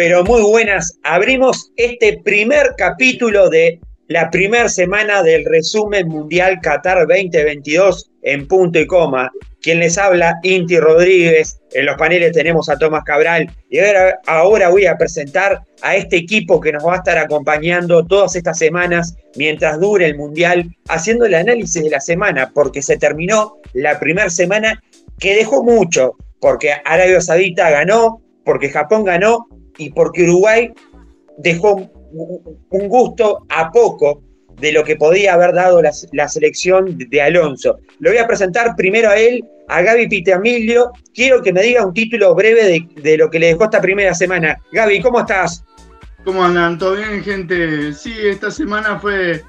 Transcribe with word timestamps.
Pero 0.00 0.24
muy 0.24 0.40
buenas. 0.40 0.98
Abrimos 1.02 1.72
este 1.76 2.22
primer 2.24 2.72
capítulo 2.78 3.50
de 3.50 3.80
la 4.08 4.30
primera 4.30 4.66
semana 4.70 5.22
del 5.22 5.44
resumen 5.44 6.08
mundial 6.08 6.58
Qatar 6.62 7.06
2022 7.06 8.10
en 8.22 8.48
punto 8.48 8.78
y 8.78 8.86
coma. 8.86 9.30
Quien 9.60 9.78
les 9.78 9.98
habla, 9.98 10.38
Inti 10.42 10.80
Rodríguez. 10.80 11.60
En 11.72 11.84
los 11.84 11.98
paneles 11.98 12.32
tenemos 12.32 12.70
a 12.70 12.78
Tomás 12.78 13.04
Cabral. 13.04 13.54
Y 13.68 13.78
ahora, 13.78 14.18
ahora 14.26 14.70
voy 14.70 14.86
a 14.86 14.96
presentar 14.96 15.60
a 15.82 15.96
este 15.96 16.16
equipo 16.16 16.62
que 16.62 16.72
nos 16.72 16.86
va 16.86 16.94
a 16.94 17.00
estar 17.00 17.18
acompañando 17.18 18.06
todas 18.06 18.34
estas 18.36 18.56
semanas 18.56 19.14
mientras 19.36 19.78
dure 19.78 20.06
el 20.06 20.16
mundial, 20.16 20.74
haciendo 20.88 21.26
el 21.26 21.34
análisis 21.34 21.82
de 21.82 21.90
la 21.90 22.00
semana, 22.00 22.52
porque 22.54 22.80
se 22.80 22.96
terminó 22.96 23.58
la 23.74 24.00
primera 24.00 24.30
semana 24.30 24.82
que 25.18 25.34
dejó 25.34 25.62
mucho, 25.62 26.16
porque 26.40 26.72
Arabia 26.86 27.20
Saudita 27.20 27.68
ganó, 27.68 28.22
porque 28.46 28.70
Japón 28.70 29.04
ganó 29.04 29.46
y 29.80 29.90
porque 29.90 30.24
Uruguay 30.24 30.72
dejó 31.38 31.90
un 32.70 32.88
gusto 32.88 33.46
a 33.48 33.70
poco 33.70 34.22
de 34.60 34.72
lo 34.72 34.84
que 34.84 34.96
podía 34.96 35.34
haber 35.34 35.54
dado 35.54 35.80
la, 35.80 36.28
selección 36.28 36.98
de 36.98 37.22
Alonso. 37.22 37.78
Lo 37.98 38.10
voy 38.10 38.18
a 38.18 38.26
presentar 38.26 38.76
primero 38.76 39.08
a 39.08 39.16
él, 39.16 39.42
a 39.68 39.80
Gaby 39.80 40.08
Pitamilio. 40.08 40.92
Quiero 41.14 41.42
que 41.42 41.52
me 41.52 41.62
diga 41.62 41.86
un 41.86 41.94
título 41.94 42.34
breve 42.34 42.86
de, 42.94 43.16
lo 43.16 43.30
que 43.30 43.38
le 43.38 43.46
dejó 43.46 43.64
esta 43.64 43.80
primera 43.80 44.14
semana. 44.14 44.60
Gaby, 44.70 45.00
¿cómo 45.00 45.20
estás? 45.20 45.64
¿Cómo 46.24 46.44
andan? 46.44 46.78
¿Todo 46.78 46.96
bien, 46.96 47.22
gente? 47.22 47.94
Sí, 47.94 48.12
esta 48.22 48.50
semana 48.50 49.00
fue 49.00 49.42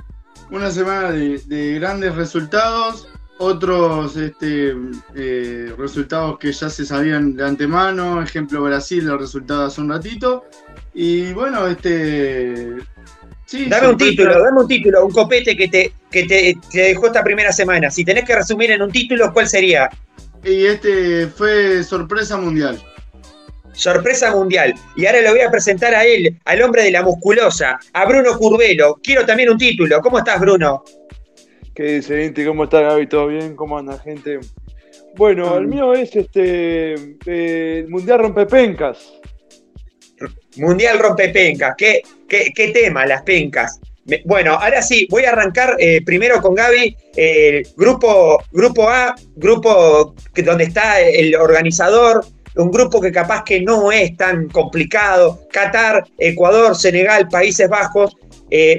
una 0.50 0.72
semana 0.72 1.12
de 1.12 1.74
grandes 1.78 2.16
resultados 2.16 3.11
otros 3.42 4.16
este, 4.18 4.76
eh, 5.16 5.74
resultados 5.76 6.38
que 6.38 6.52
ya 6.52 6.70
se 6.70 6.86
sabían 6.86 7.36
de 7.36 7.44
antemano, 7.44 8.22
ejemplo 8.22 8.62
Brasil, 8.62 9.06
los 9.06 9.20
resultados 9.20 9.74
hace 9.74 9.82
un 9.82 9.90
ratito. 9.90 10.46
Y 10.94 11.34
bueno, 11.34 11.66
este. 11.68 12.76
Sí, 13.46 13.66
dame 13.68 13.90
un 13.90 13.98
título, 13.98 14.42
dame 14.42 14.62
un 14.62 14.68
título, 14.68 15.06
un 15.06 15.12
copete 15.12 15.58
que 15.58 15.68
te, 15.68 15.92
que 16.10 16.24
te, 16.24 16.56
dejó 16.72 17.08
esta 17.08 17.24
primera 17.24 17.52
semana. 17.52 17.90
Si 17.90 18.06
tenés 18.06 18.26
que 18.26 18.36
resumir 18.36 18.72
en 18.72 18.82
un 18.84 18.92
título, 18.92 19.34
¿cuál 19.34 19.50
sería? 19.50 19.90
Y 20.44 20.66
este 20.66 21.28
fue 21.28 21.84
sorpresa 21.84 22.38
mundial. 22.38 22.82
Sorpresa 23.74 24.32
mundial. 24.32 24.76
Y 24.96 25.06
ahora 25.06 25.22
le 25.22 25.32
voy 25.32 25.42
a 25.42 25.50
presentar 25.50 25.96
a 25.96 26.06
él, 26.06 26.40
al 26.46 26.62
hombre 26.62 26.84
de 26.84 26.92
la 26.92 27.02
musculosa, 27.02 27.80
a 27.94 28.06
Bruno 28.06 28.38
Curvelo. 28.38 29.00
Quiero 29.02 29.26
también 29.26 29.50
un 29.50 29.58
título. 29.58 30.00
¿Cómo 30.02 30.20
estás, 30.20 30.40
Bruno? 30.40 30.84
¿Qué 31.82 31.94
dice, 31.94 32.26
Inti? 32.26 32.46
¿Cómo 32.46 32.66
está, 32.66 32.80
Gaby? 32.82 33.08
¿Todo 33.08 33.26
bien? 33.26 33.56
¿Cómo 33.56 33.76
anda, 33.76 33.98
gente? 33.98 34.40
Bueno, 35.16 35.58
el 35.58 35.66
mío 35.66 35.96
es 35.96 36.16
este 36.16 37.18
eh, 37.26 37.88
Mundial 37.90 38.20
Rompepencas. 38.20 39.14
Mundial 40.58 41.00
Rompepencas. 41.00 41.74
¿Qué, 41.76 42.04
qué, 42.28 42.68
tema, 42.68 43.08
las 43.08 43.24
pencas? 43.24 43.80
Bueno, 44.26 44.54
ahora 44.54 44.84
sí, 44.84 45.08
voy 45.10 45.26
a 45.26 45.32
arrancar 45.32 45.76
eh, 45.80 46.04
primero 46.06 46.40
con 46.40 46.54
Gaby. 46.54 46.96
Eh, 47.16 47.64
grupo, 47.76 48.38
grupo 48.52 48.88
A, 48.88 49.16
grupo 49.36 50.14
donde 50.36 50.66
está 50.66 51.02
el 51.02 51.34
organizador, 51.34 52.24
un 52.58 52.70
grupo 52.70 53.02
que 53.02 53.12
capaz 53.12 53.44
que 53.44 53.60
no 53.60 53.92
es 53.92 54.16
tan 54.18 54.50
complicado. 54.50 55.48
Qatar, 55.52 56.04
Ecuador, 56.20 56.76
Senegal, 56.76 57.28
Países 57.28 57.68
Bajos. 57.68 58.16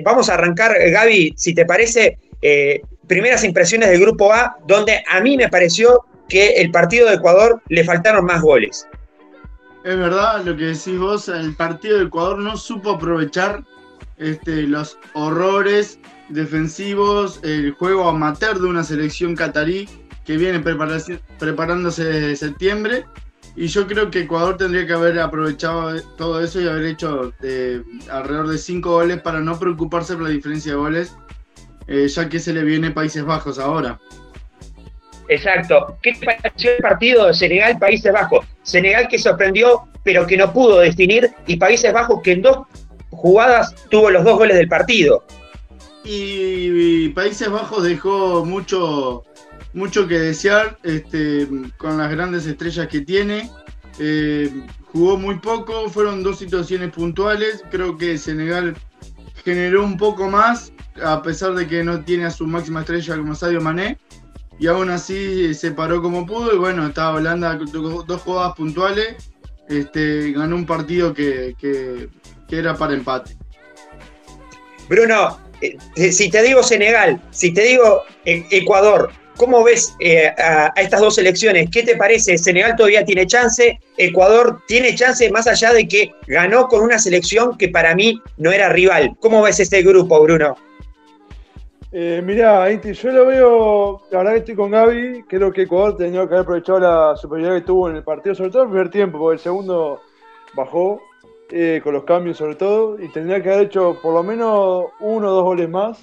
vamos 0.05 0.29
a 0.29 0.35
arrancar, 0.35 0.73
Gaby, 0.79 1.35
si 1.37 1.53
te 1.53 1.67
parece, 1.67 2.19
eh, 2.43 2.81
primeras 3.13 3.45
impresiones 3.45 3.91
del 3.91 4.01
grupo 4.01 4.33
A, 4.33 4.57
donde 4.67 5.03
a 5.11 5.21
mí 5.21 5.37
me 5.37 5.49
pareció 5.49 6.05
que 6.29 6.55
el 6.55 6.71
partido 6.71 7.09
de 7.09 7.17
Ecuador 7.17 7.63
le 7.69 7.85
faltaron 7.85 8.25
más 8.25 8.41
goles. 8.41 8.87
Es 9.85 9.97
verdad 9.97 10.45
lo 10.45 10.57
que 10.57 10.65
decís 10.67 10.99
vos, 10.99 11.29
el 11.29 11.55
partido 11.57 11.99
de 11.99 12.05
Ecuador 12.05 12.39
no 12.39 12.57
supo 12.57 12.93
aprovechar 12.93 13.65
este, 14.17 14.63
los 14.63 14.99
horrores 15.15 15.99
defensivos, 16.29 17.41
el 17.43 17.73
juego 17.73 18.09
amateur 18.09 18.59
de 18.59 18.67
una 18.67 18.85
selección 18.85 19.35
catarí 19.35 19.89
que 20.25 20.37
viene 20.37 20.61
preparándose 20.61 22.05
desde 22.05 22.37
septiembre. 22.37 23.05
Y 23.55 23.67
yo 23.67 23.87
creo 23.87 24.11
que 24.11 24.21
Ecuador 24.21 24.57
tendría 24.57 24.87
que 24.87 24.95
haber 24.95 25.19
aprovechado 25.19 26.01
todo 26.17 26.43
eso 26.43 26.61
y 26.61 26.69
haber 26.69 26.87
hecho 26.87 27.35
eh, 27.43 27.83
alrededor 28.11 28.49
de 28.49 28.57
cinco 28.57 28.93
goles 28.93 29.21
para 29.21 29.41
no 29.41 29.59
preocuparse 29.59 30.15
por 30.15 30.23
la 30.23 30.31
diferencia 30.31 30.73
de 30.73 30.79
goles 30.79 31.15
eh, 31.87 32.09
ya 32.09 32.29
que 32.29 32.39
se 32.39 32.53
le 32.53 32.63
viene 32.63 32.91
Países 32.91 33.25
Bajos 33.25 33.59
ahora. 33.59 33.99
Exacto. 35.29 35.97
¿Qué 36.03 36.13
te 36.15 36.27
pareció 36.27 36.73
el 36.73 36.83
partido 36.83 37.27
de 37.27 37.35
Senegal-Países 37.35 38.13
Bajos? 38.13 38.47
Senegal 38.63 39.09
que 39.09 39.19
sorprendió, 39.19 39.89
pero 40.03 40.27
que 40.27 40.37
no 40.37 40.53
pudo 40.53 40.81
definir, 40.81 41.31
y 41.47 41.57
Países 41.57 41.93
Bajos 41.93 42.21
que 42.23 42.33
en 42.33 42.43
dos 42.43 42.67
jugadas 43.11 43.75
tuvo 43.91 44.11
los 44.11 44.25
dos 44.25 44.39
goles 44.39 44.57
del 44.57 44.69
partido. 44.69 45.25
Y, 46.05 47.09
Países 47.11 47.49
Bajos 47.49 47.85
dejó 47.85 48.45
mucho, 48.45 49.25
mucho 49.73 50.09
que 50.09 50.19
desear 50.19 50.79
este, 50.83 51.47
con 51.77 51.99
las 51.99 52.11
grandes 52.11 52.47
estrellas 52.47 52.89
que 52.89 53.03
tiene. 53.03 53.51
Eh, 53.99 54.51
jugó 54.93 55.17
muy 55.17 55.39
poco, 55.39 55.89
fueron 55.89 56.23
dos 56.23 56.39
situaciones 56.39 56.91
puntuales. 56.91 57.63
Creo 57.71 57.97
que 57.97 58.19
Senegal 58.19 58.75
generó 59.45 59.85
un 59.85 59.97
poco 59.97 60.29
más, 60.29 60.73
a 61.01 61.23
pesar 61.23 61.55
de 61.55 61.67
que 61.67 61.83
no 61.83 62.05
tiene 62.05 62.25
a 62.27 62.31
su 62.31 62.47
máxima 62.47 62.81
estrella 62.81 63.17
como 63.17 63.35
Sadio 63.35 63.61
Mané. 63.61 63.99
Y 64.59 64.67
aún 64.67 64.91
así 64.91 65.55
se 65.55 65.73
paró 65.73 66.03
como 66.03 66.27
pudo. 66.27 66.55
Y 66.55 66.59
bueno, 66.59 66.87
estaba 66.87 67.17
Holanda 67.17 67.55
dos 67.57 68.23
jugadas 68.23 68.55
puntuales. 68.57 69.31
Este, 69.69 70.33
ganó 70.33 70.57
un 70.57 70.67
partido 70.67 71.15
que, 71.15 71.55
era 72.51 72.77
para 72.77 72.95
empate. 72.95 73.37
Bruno, 74.89 75.39
eh, 75.63 75.77
eh, 75.97 76.13
si 76.13 76.31
te 76.31 76.43
digo 76.43 76.63
Senegal, 76.63 77.21
si 77.31 77.55
te 77.55 77.63
digo 77.63 78.03
eh, 78.25 78.45
Ecuador, 78.51 79.11
¿Cómo 79.37 79.65
ves 79.65 79.97
a, 80.39 80.73
estas 80.77 81.01
dos 81.01 81.17
elecciones? 81.19 81.69
¿Qué 81.73 81.83
te 81.83 81.97
parece? 81.97 82.37
¿Senegal 82.37 82.77
todavía 82.77 83.05
tiene 83.05 83.27
chance? 83.27 83.81
¿Ecuador 83.97 84.61
tiene 84.69 84.95
chance 84.95 85.29
más 85.31 85.47
allá 85.47 85.73
de 85.73 85.89
que 85.89 86.13
ganó 86.27 86.69
con 86.69 86.83
una 86.83 86.99
selección 86.99 87.57
que 87.57 87.69
para 87.69 87.95
mí 87.95 88.21
no 88.37 88.53
era 88.53 88.69
rival? 88.69 89.17
¿Cómo 89.21 89.43
ves 89.43 89.59
este 89.59 89.83
grupo, 89.83 90.23
Bruno? 90.23 90.57
Eh, 91.95 92.23
mirá, 92.25 92.73
Inti, 92.73 92.95
yo 92.95 93.11
lo 93.11 93.27
veo, 93.27 94.01
la 94.11 94.19
verdad 94.19 94.33
que 94.33 94.39
estoy 94.39 94.55
con 94.55 94.71
Gaby, 94.71 95.25
creo 95.29 95.53
que 95.53 95.63
Ecuador 95.63 95.95
tenía 95.95 96.21
que 96.21 96.35
haber 96.35 96.39
aprovechado 96.39 96.81
la 96.81 97.17
superioridad 97.17 97.57
que 97.57 97.67
tuvo 97.67 97.91
en 97.91 97.97
el 97.97 98.03
partido, 98.03 98.35
sobre 98.35 98.49
todo 98.49 98.63
en 98.63 98.69
el 98.69 98.73
primer 98.73 98.91
tiempo, 98.91 99.19
porque 99.19 99.35
el 99.35 99.41
segundo 99.41 100.01
bajó 100.55 101.03
eh, 101.51 101.83
con 101.85 101.93
los 101.93 102.05
cambios 102.05 102.39
sobre 102.39 102.55
todo, 102.55 102.99
y 102.99 103.09
tendría 103.09 103.43
que 103.43 103.53
haber 103.53 103.67
hecho 103.67 103.99
por 104.01 104.15
lo 104.15 104.23
menos 104.23 104.87
uno 105.01 105.29
o 105.29 105.33
dos 105.33 105.45
goles 105.45 105.69
más, 105.69 106.03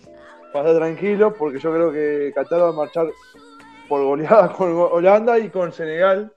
para 0.53 0.69
estar 0.69 0.83
tranquilo, 0.83 1.33
porque 1.33 1.57
yo 1.57 1.73
creo 1.73 1.91
que 1.91 2.33
Qatar 2.35 2.61
va 2.61 2.69
a 2.69 2.73
marchar 2.73 3.07
por 3.87 4.03
goleada 4.03 4.53
con 4.53 4.71
Holanda 4.71 5.39
y 5.39 5.49
con 5.49 5.71
Senegal. 5.71 6.31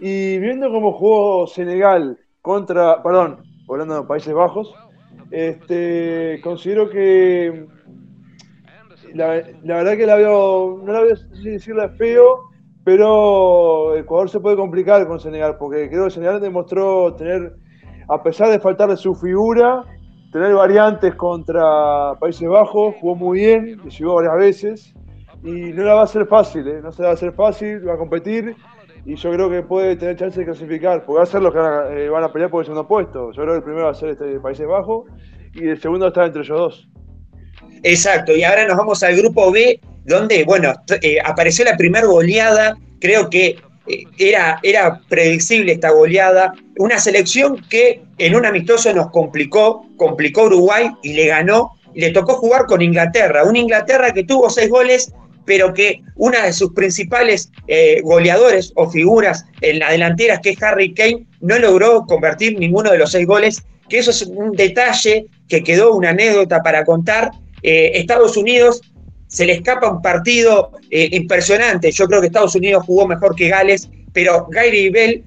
Y 0.00 0.38
viendo 0.38 0.72
cómo 0.72 0.92
jugó 0.92 1.46
Senegal 1.46 2.18
contra, 2.40 3.00
perdón, 3.00 3.44
Holanda 3.68 4.04
Países 4.08 4.34
Bajos, 4.34 4.74
este, 5.30 6.40
considero 6.42 6.90
que 6.90 7.66
la, 9.14 9.42
verdad 9.62 9.96
que 9.96 10.06
la 10.06 10.16
veo, 10.16 10.80
no 10.82 10.92
la 10.92 11.00
veo 11.00 11.16
decirle 11.42 11.88
feo, 11.90 12.50
pero 12.84 13.96
Ecuador 13.96 14.28
se 14.28 14.40
puede 14.40 14.56
complicar 14.56 15.06
con 15.06 15.20
Senegal, 15.20 15.56
porque 15.58 15.88
creo 15.88 16.04
que 16.04 16.10
Senegal 16.10 16.40
demostró 16.40 17.14
tener, 17.14 17.54
a 18.08 18.22
pesar 18.22 18.50
de 18.50 18.58
faltarle 18.58 18.96
su 18.96 19.14
figura, 19.14 19.84
tener 20.32 20.54
variantes 20.54 21.14
contra 21.14 22.14
Países 22.18 22.48
Bajos, 22.48 22.94
jugó 23.00 23.14
muy 23.14 23.38
bien, 23.40 23.80
le 23.84 23.90
llegó 23.90 24.14
varias 24.14 24.36
veces, 24.36 24.94
y 25.44 25.72
no 25.72 25.82
la 25.84 25.94
va 25.94 26.02
a 26.02 26.06
ser 26.06 26.26
fácil, 26.26 26.66
¿eh? 26.68 26.80
no 26.82 26.92
se 26.92 27.02
la 27.02 27.08
va 27.08 27.14
a 27.14 27.18
ser 27.18 27.32
fácil, 27.32 27.86
va 27.86 27.94
a 27.94 27.98
competir, 27.98 28.56
y 29.04 29.16
yo 29.16 29.32
creo 29.32 29.50
que 29.50 29.62
puede 29.62 29.96
tener 29.96 30.16
chance 30.16 30.38
de 30.38 30.46
clasificar, 30.46 31.04
porque 31.04 31.18
va 31.18 31.22
a 31.24 31.26
ser 31.26 31.42
los 31.42 31.52
que 31.52 31.58
van 31.58 32.22
a, 32.22 32.26
eh, 32.26 32.30
pelear 32.32 32.50
por 32.50 32.60
el 32.60 32.66
segundo 32.66 32.86
puesto. 32.86 33.32
Yo 33.32 33.42
creo 33.42 33.54
que 33.54 33.58
el 33.58 33.64
primero 33.64 33.86
va 33.86 33.90
a 33.90 33.94
ser 33.94 34.10
este 34.10 34.38
Países 34.38 34.66
Bajos, 34.66 35.06
y 35.54 35.68
el 35.68 35.80
segundo 35.80 36.06
está 36.06 36.24
entre 36.24 36.42
ellos 36.42 36.58
dos. 36.58 36.91
Exacto, 37.82 38.36
y 38.36 38.44
ahora 38.44 38.66
nos 38.66 38.76
vamos 38.76 39.02
al 39.02 39.16
grupo 39.16 39.50
B, 39.50 39.80
donde, 40.04 40.44
bueno, 40.44 40.72
eh, 41.00 41.18
apareció 41.24 41.64
la 41.64 41.76
primera 41.76 42.06
goleada, 42.06 42.76
creo 43.00 43.28
que 43.28 43.56
eh, 43.88 44.04
era, 44.18 44.60
era 44.62 45.00
predecible 45.08 45.72
esta 45.72 45.90
goleada, 45.90 46.54
una 46.78 46.98
selección 46.98 47.60
que 47.68 48.02
en 48.18 48.34
un 48.36 48.46
amistoso 48.46 48.92
nos 48.92 49.10
complicó, 49.10 49.86
complicó 49.96 50.44
Uruguay 50.44 50.90
y 51.02 51.14
le 51.14 51.26
ganó, 51.26 51.72
le 51.94 52.10
tocó 52.10 52.34
jugar 52.34 52.66
con 52.66 52.82
Inglaterra, 52.82 53.44
una 53.44 53.58
Inglaterra 53.58 54.12
que 54.12 54.24
tuvo 54.24 54.48
seis 54.48 54.68
goles, 54.68 55.12
pero 55.44 55.74
que 55.74 56.02
una 56.14 56.44
de 56.44 56.52
sus 56.52 56.72
principales 56.72 57.50
eh, 57.66 58.00
goleadores 58.02 58.72
o 58.76 58.88
figuras 58.88 59.44
en 59.60 59.80
la 59.80 59.90
delantera, 59.90 60.40
que 60.40 60.50
es 60.50 60.62
Harry 60.62 60.94
Kane, 60.94 61.26
no 61.40 61.58
logró 61.58 62.06
convertir 62.06 62.58
ninguno 62.58 62.92
de 62.92 62.98
los 62.98 63.10
seis 63.10 63.26
goles, 63.26 63.62
que 63.88 63.98
eso 63.98 64.12
es 64.12 64.22
un 64.22 64.52
detalle 64.52 65.26
que 65.48 65.64
quedó 65.64 65.94
una 65.94 66.10
anécdota 66.10 66.60
para 66.62 66.84
contar, 66.84 67.32
eh, 67.62 67.92
Estados 67.94 68.36
Unidos 68.36 68.82
se 69.26 69.46
le 69.46 69.54
escapa 69.54 69.90
un 69.90 70.02
partido 70.02 70.72
eh, 70.90 71.08
impresionante. 71.12 71.90
Yo 71.90 72.06
creo 72.06 72.20
que 72.20 72.26
Estados 72.26 72.54
Unidos 72.54 72.84
jugó 72.86 73.06
mejor 73.06 73.34
que 73.34 73.48
Gales, 73.48 73.88
pero 74.12 74.46
Gary 74.50 74.90
Bell 74.90 75.24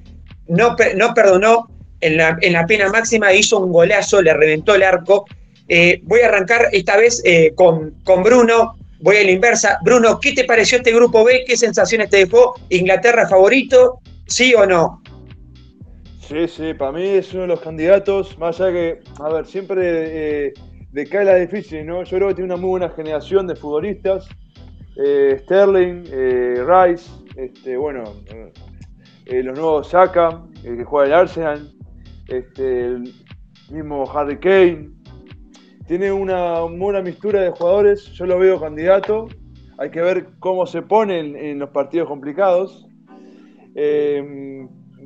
no, 0.47 0.75
no 0.95 1.13
perdonó 1.13 1.69
en 2.01 2.17
la, 2.17 2.37
en 2.41 2.53
la 2.53 2.67
pena 2.67 2.89
máxima, 2.89 3.33
hizo 3.33 3.59
un 3.59 3.71
golazo, 3.71 4.21
le 4.21 4.33
reventó 4.33 4.75
el 4.75 4.83
arco. 4.83 5.25
Eh, 5.67 6.01
voy 6.03 6.21
a 6.21 6.27
arrancar 6.27 6.69
esta 6.71 6.97
vez 6.97 7.23
con, 7.55 7.95
con 8.03 8.21
Bruno, 8.21 8.75
voy 8.99 9.17
a 9.17 9.23
la 9.23 9.31
inversa. 9.31 9.79
Bruno, 9.83 10.19
¿qué 10.19 10.33
te 10.33 10.43
pareció 10.43 10.77
este 10.77 10.93
grupo 10.93 11.23
B? 11.23 11.43
¿Qué 11.47 11.57
sensaciones 11.57 12.09
te 12.11 12.17
dejó? 12.17 12.53
¿Inglaterra 12.69 13.27
favorito? 13.27 14.01
¿Sí 14.27 14.53
o 14.53 14.67
no? 14.67 15.01
Sí, 16.27 16.47
sí, 16.47 16.73
para 16.73 16.91
mí 16.91 17.03
es 17.03 17.31
uno 17.33 17.43
de 17.43 17.47
los 17.49 17.59
candidatos, 17.59 18.37
más 18.39 18.59
allá 18.59 18.73
que, 18.73 18.99
a 19.19 19.29
ver, 19.29 19.45
siempre 19.45 20.53
decae 20.95 21.25
la 21.25 21.36
difícil, 21.36 21.86
¿no? 21.86 22.03
Yo 22.03 22.18
creo 22.18 22.30
que 22.30 22.36
tiene 22.36 22.53
una 22.53 22.62
muy 22.62 22.69
buena 22.69 22.89
generación 22.89 23.47
de 23.47 23.56
futbolistas. 23.56 24.30
Eh, 24.95 25.38
Sterling, 25.44 26.06
eh, 26.09 26.63
Rice, 26.65 27.12
este, 27.36 27.75
bueno, 27.75 28.03
los 29.25 29.59
nuevos 29.59 29.89
Saka, 29.89 30.42
el 30.63 30.77
que 30.77 30.83
juega 30.86 31.07
el 31.07 31.13
Arsenal, 31.13 31.74
este, 32.30 32.86
el 32.86 33.13
mismo 33.69 34.09
Harry 34.09 34.39
Kane. 34.39 34.92
Tiene 35.86 36.13
una 36.13 36.62
buena 36.62 37.01
mistura 37.01 37.42
de 37.42 37.50
jugadores, 37.50 38.06
yo 38.13 38.25
lo 38.25 38.39
veo 38.39 38.59
candidato. 38.59 39.27
Hay 39.77 39.92
que 39.92 40.01
ver 40.01 40.27
cómo 40.39 40.65
se 40.65 40.81
ponen 40.81 41.36
en 41.36 41.59
los 41.59 41.71
partidos 41.71 42.07
complicados 42.07 42.88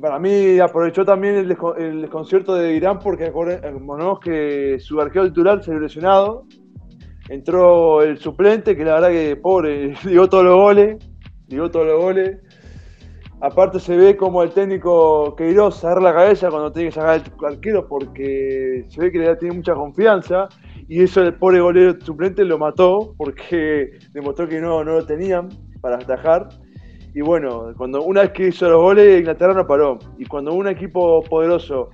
para 0.00 0.18
mí 0.18 0.58
aprovechó 0.58 1.04
también 1.04 1.36
el, 1.36 2.00
desconcierto 2.00 2.54
de 2.54 2.74
Irán 2.74 2.98
porque 2.98 3.26
recordemos 3.26 4.20
que 4.20 4.78
su 4.80 5.00
arquero 5.00 5.26
titular 5.26 5.62
se 5.62 5.78
lesionado. 5.78 6.46
Entró 7.28 8.02
el 8.02 8.18
suplente, 8.18 8.76
que 8.76 8.84
la 8.84 8.94
verdad 8.94 9.10
que 9.10 9.36
pobre, 9.36 9.94
dio 10.04 10.28
todos 10.28 10.44
los 10.44 10.56
goles, 10.56 10.96
dio 11.46 11.70
todos 11.70 11.86
los 11.86 12.00
goles. 12.00 12.38
Aparte 13.42 13.80
se 13.80 13.96
ve 13.96 14.16
como 14.16 14.42
el 14.42 14.50
técnico 14.50 15.34
Queiroz 15.36 15.80
sacar 15.80 16.02
la 16.02 16.12
cabeza 16.12 16.50
cuando 16.50 16.72
tiene 16.72 16.90
que 16.90 16.94
sacar 16.94 17.22
el 17.22 17.44
arquero 17.46 17.88
porque 17.88 18.84
se 18.88 19.00
ve 19.00 19.10
que 19.10 19.18
le 19.18 19.36
tiene 19.36 19.56
mucha 19.56 19.74
confianza 19.74 20.48
y 20.88 21.02
eso 21.02 21.22
el 21.22 21.34
pobre 21.34 21.60
golero 21.60 21.98
suplente 22.00 22.44
lo 22.44 22.58
mató 22.58 23.14
porque 23.16 23.98
demostró 24.12 24.46
que 24.46 24.60
no, 24.60 24.84
no 24.84 24.92
lo 24.92 25.06
tenían 25.06 25.48
para 25.80 25.96
atajar 25.96 26.48
y 27.12 27.20
bueno, 27.22 27.72
cuando 27.76 28.02
una 28.02 28.22
vez 28.22 28.30
que 28.30 28.48
hizo 28.48 28.68
los 28.68 28.80
goles, 28.80 29.18
Inglaterra 29.18 29.52
no 29.52 29.66
paró. 29.66 29.98
Y 30.18 30.26
cuando 30.26 30.54
un 30.54 30.68
equipo 30.68 31.22
poderoso 31.24 31.90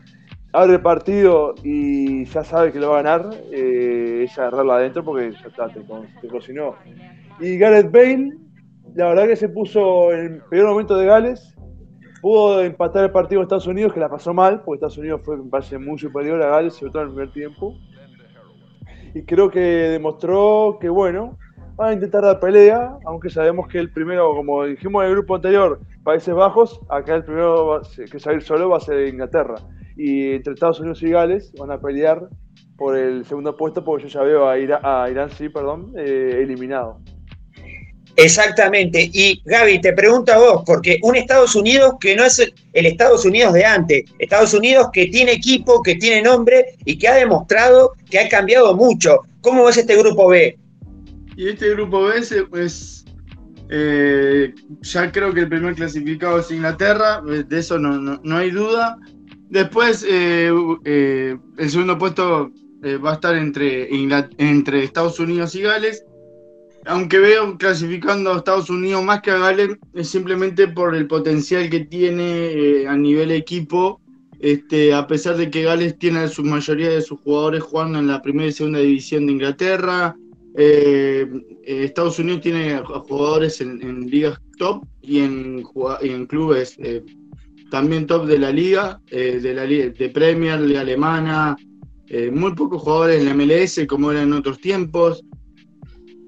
abre 0.53 0.75
el 0.75 0.83
partido 0.83 1.55
y 1.63 2.25
ya 2.27 2.45
sabe 2.45 2.73
que 2.73 2.79
lo 2.79 2.91
va 2.91 3.01
a 3.01 3.03
ganar, 3.03 3.31
eh, 3.51 4.25
es 4.25 4.39
agarrarla 4.39 4.77
adentro 4.77 5.05
porque 5.05 5.33
ya 5.33 5.49
está, 5.49 5.69
te, 5.69 6.29
cocinó. 6.29 6.75
Y 7.41 7.57
Gareth 7.57 7.91
Bale, 7.91 8.31
la 8.95 9.09
verdad 9.09 9.27
que 9.27 9.37
se 9.37 9.49
puso 9.49 10.13
en 10.13 10.35
el 10.35 10.43
peor 10.51 10.69
momento 10.69 10.97
de 10.97 11.07
Gales, 11.07 11.55
pudo 12.21 12.63
empatar 12.63 13.05
el 13.05 13.11
partido 13.11 13.41
de 13.41 13.45
Estados 13.45 13.67
Unidos, 13.67 13.95
que 13.95 14.01
la 14.01 14.11
pasó 14.11 14.35
mal, 14.35 14.63
porque 14.65 14.77
Estados 14.77 14.99
Unidos 14.99 15.23
fue, 15.25 15.39
me 15.39 15.49
parece, 15.49 15.79
muy 15.79 15.99
superior 15.99 16.43
a 16.43 16.51
Gales, 16.51 16.75
sobre 16.75 16.93
todo 16.93 17.03
en 17.03 17.09
el 17.09 17.15
primer 17.15 17.33
tiempo. 17.33 17.75
Y 19.15 19.23
creo 19.23 19.51
que 19.51 19.61
demostró 19.61 20.77
que, 20.79 20.91
bueno, 20.91 21.39
van 21.77 21.91
a 21.91 21.93
intentar 21.93 22.23
dar 22.23 22.41
pelea, 22.41 22.97
aunque 23.05 23.31
sabemos 23.31 23.69
que 23.69 23.79
el 23.79 23.91
primero, 23.91 24.35
como 24.35 24.65
dijimos 24.65 25.03
en 25.03 25.11
el 25.11 25.17
grupo 25.17 25.37
anterior, 25.37 25.81
Países 26.03 26.35
Bajos, 26.35 26.81
acá 26.89 27.17
el 27.17 27.25
primero 27.25 27.83
que 28.11 28.19
salir 28.19 28.43
solo 28.43 28.71
va 28.71 28.79
a 28.79 28.81
ser 28.81 29.07
Inglaterra. 29.09 29.57
Y 29.97 30.33
entre 30.33 30.55
Estados 30.55 30.81
Unidos 30.81 31.03
y 31.03 31.11
Gales 31.11 31.53
van 31.59 31.71
a 31.71 31.81
pelear 31.81 32.29
por 32.77 32.97
el 32.97 33.25
segundo 33.25 33.57
puesto, 33.57 33.85
porque 33.85 34.09
yo 34.09 34.09
ya 34.09 34.23
veo 34.23 34.49
a, 34.49 34.59
Irán, 34.59 35.31
sí, 35.31 35.49
perdón, 35.49 35.93
eh, 35.97 36.41
eliminado. 36.43 37.01
Exactamente. 38.17 39.11
Y 39.13 39.43
Gaby, 39.45 39.81
te 39.81 39.93
pregunto 39.93 40.33
a 40.33 40.39
vos, 40.39 40.63
porque 40.65 40.99
un 41.03 41.17
Estados 41.17 41.55
Unidos 41.55 41.95
que 42.01 42.17
no 42.17 42.25
es 42.25 42.39
el, 42.39 42.87
Estados 42.87 43.25
Unidos 43.27 43.53
de 43.53 43.65
antes, 43.65 44.05
Estados 44.19 44.55
Unidos 44.55 44.89
que 44.93 45.07
tiene 45.07 45.33
equipo, 45.33 45.83
que 45.83 45.97
tiene 45.97 46.23
nombre 46.23 46.77
y 46.87 46.99
que 46.99 47.09
ha 47.09 47.15
demostrado 47.15 47.93
que 48.11 48.19
ha 48.19 48.29
cambiado 48.29 48.75
mucho. 48.75 49.21
¿Cómo 49.43 49.65
ves 49.65 49.77
este 49.77 49.97
grupo 49.97 50.29
B? 50.29 50.59
Y 51.37 51.49
este 51.49 51.71
grupo 51.71 52.05
B 52.05 52.19
es, 52.19 53.05
eh, 53.69 54.55
ya 54.81 55.13
creo 55.13 55.35
que 55.35 55.41
el 55.41 55.49
primer 55.49 55.75
clasificado 55.75 56.39
es 56.39 56.51
Inglaterra, 56.51 57.23
eh, 57.29 57.45
de 57.47 57.59
eso 57.59 57.79
no, 57.79 58.37
hay 58.37 58.51
duda. 58.51 58.97
Después, 59.51 60.05
eh, 60.09 60.51
el 61.59 61.71
segundo 61.71 61.99
puesto 61.99 62.51
va 63.05 63.11
a 63.11 63.15
estar 63.15 63.37
entre, 63.37 63.89
entre 64.39 64.85
Estados 64.85 65.21
Unidos 65.21 65.55
y 65.55 65.63
Gales. 65.63 66.05
Aunque 66.87 67.19
veo 67.19 67.59
clasificando 67.59 68.33
a 68.33 68.39
Estados 68.39 68.71
Unidos 68.71 69.05
más 69.05 69.21
que 69.21 69.33
a 69.33 69.39
Gales, 69.39 69.77
es 69.93 70.09
simplemente 70.09 70.69
por 70.69 70.95
el 70.95 71.07
potencial 71.07 71.69
que 71.69 71.81
tiene 71.81 72.87
a 72.89 72.97
nivel 72.97 73.31
equipo. 73.31 74.01
Este, 74.39 74.95
a 74.95 75.07
pesar 75.07 75.37
de 75.37 75.51
que 75.51 75.63
Gales 75.63 75.99
tiene 75.99 76.29
su 76.29 76.45
mayoría 76.45 76.91
de 76.91 77.03
sus 77.03 77.21
jugadores 77.21 77.63
jugando 77.63 77.99
en 77.99 78.07
la 78.07 78.23
primera 78.23 78.49
y 78.49 78.53
segunda 78.53 78.79
división 78.79 79.27
de 79.27 79.33
Inglaterra, 79.33 80.15
eh, 80.59 81.29
Estados 81.65 82.19
Unidos 82.19 82.41
tiene 82.41 82.79
jugadores 82.79 83.61
en, 83.61 84.09
ligas 84.09 84.41
top 84.57 84.87
y 85.03 85.19
en, 85.21 85.63
clubes 86.27 86.77
eh, 86.79 87.05
también 87.71 88.07
top 88.07 88.27
de 88.27 88.39
la 88.39 88.51
liga, 88.51 89.01
eh, 89.11 89.39
de 89.41 89.91
de 89.91 90.09
Premier, 90.09 90.61
Liga 90.61 90.81
Alemana, 90.81 91.57
muy 92.33 92.55
pocos 92.55 92.83
jugadores 92.83 93.21
en 93.21 93.27
la 93.27 93.35
MLS 93.35 93.85
como 93.89 94.13
eran 94.13 94.29
en 94.29 94.33
otros 94.35 94.61
tiempos. 94.61 95.25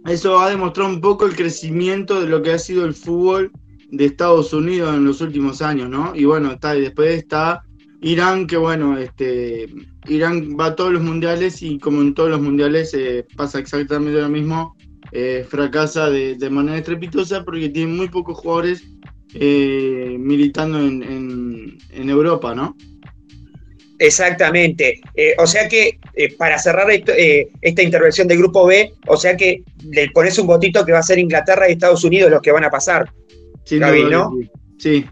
Eso 0.07 0.39
ha 0.41 0.51
demostrado 0.51 0.91
un 0.91 1.01
poco 1.01 1.25
el 1.25 1.37
crecimiento 1.37 2.21
de 2.21 2.29
lo 2.29 2.43
que 2.43 2.53
ha 2.53 2.59
sido 2.59 2.85
el 2.85 2.95
fútbol 2.95 3.53
de 3.91 4.07
Estados 4.07 4.53
Unidos 4.53 4.95
en 4.95 5.05
los 5.05 5.21
últimos 5.21 5.63
años, 5.63 5.89
¿no? 5.89 6.15
Y 6.15 6.25
bueno, 6.25 6.53
está, 6.53 6.77
y 6.77 6.83
después 6.83 7.17
está 7.17 7.63
Irán, 8.01 8.47
que 8.47 8.57
bueno, 8.57 8.97
este, 8.97 9.69
Irán 10.09 10.57
va 10.59 10.67
a 10.67 10.77
todos 10.77 10.93
los 10.93 11.03
mundiales 11.03 11.63
y 11.63 11.79
como 11.79 12.01
en 12.01 12.15
todos 12.15 12.31
los 12.31 12.41
mundiales 12.41 12.95
eh, 12.95 13.27
pasa 13.37 13.59
exactamente 13.59 14.21
lo 14.21 14.29
mismo, 14.29 14.77
eh, 15.11 15.45
fracasa 15.49 16.09
de, 16.11 16.51
manera 16.51 16.79
estrepitosa 16.79 17.45
porque 17.45 17.69
tiene 17.71 17.93
muy 17.93 18.09
pocos 18.09 18.39
jugadores 18.39 18.85
eh, 19.35 20.17
militando 20.19 20.79
en, 20.79 21.79
Europa, 21.91 22.55
¿no? 22.55 22.77
Exactamente. 23.99 25.01
o 25.39 25.47
sea 25.47 25.69
que, 25.69 25.99
para 26.39 26.59
cerrar 26.59 26.89
esta 26.91 27.83
intervención 27.83 28.29
del 28.29 28.39
grupo 28.39 28.67
B, 28.67 28.95
o 29.09 29.17
sea 29.17 29.37
que 29.37 29.65
le 29.91 30.09
pones 30.11 30.39
un 30.39 30.47
botito 30.47 30.87
que 30.87 30.93
va 30.93 31.01
a 31.01 31.03
ser 31.03 31.19
Inglaterra 31.19 31.69
y 31.69 31.73
Estados 31.73 32.05
Unidos 32.05 32.31
los 32.31 32.41
que 32.41 32.53
van 32.53 32.65
a 32.65 32.71
pasar. 32.71 33.13
Sí, 33.65 33.79
¿no? 33.79 34.33
Sí. 34.79 35.05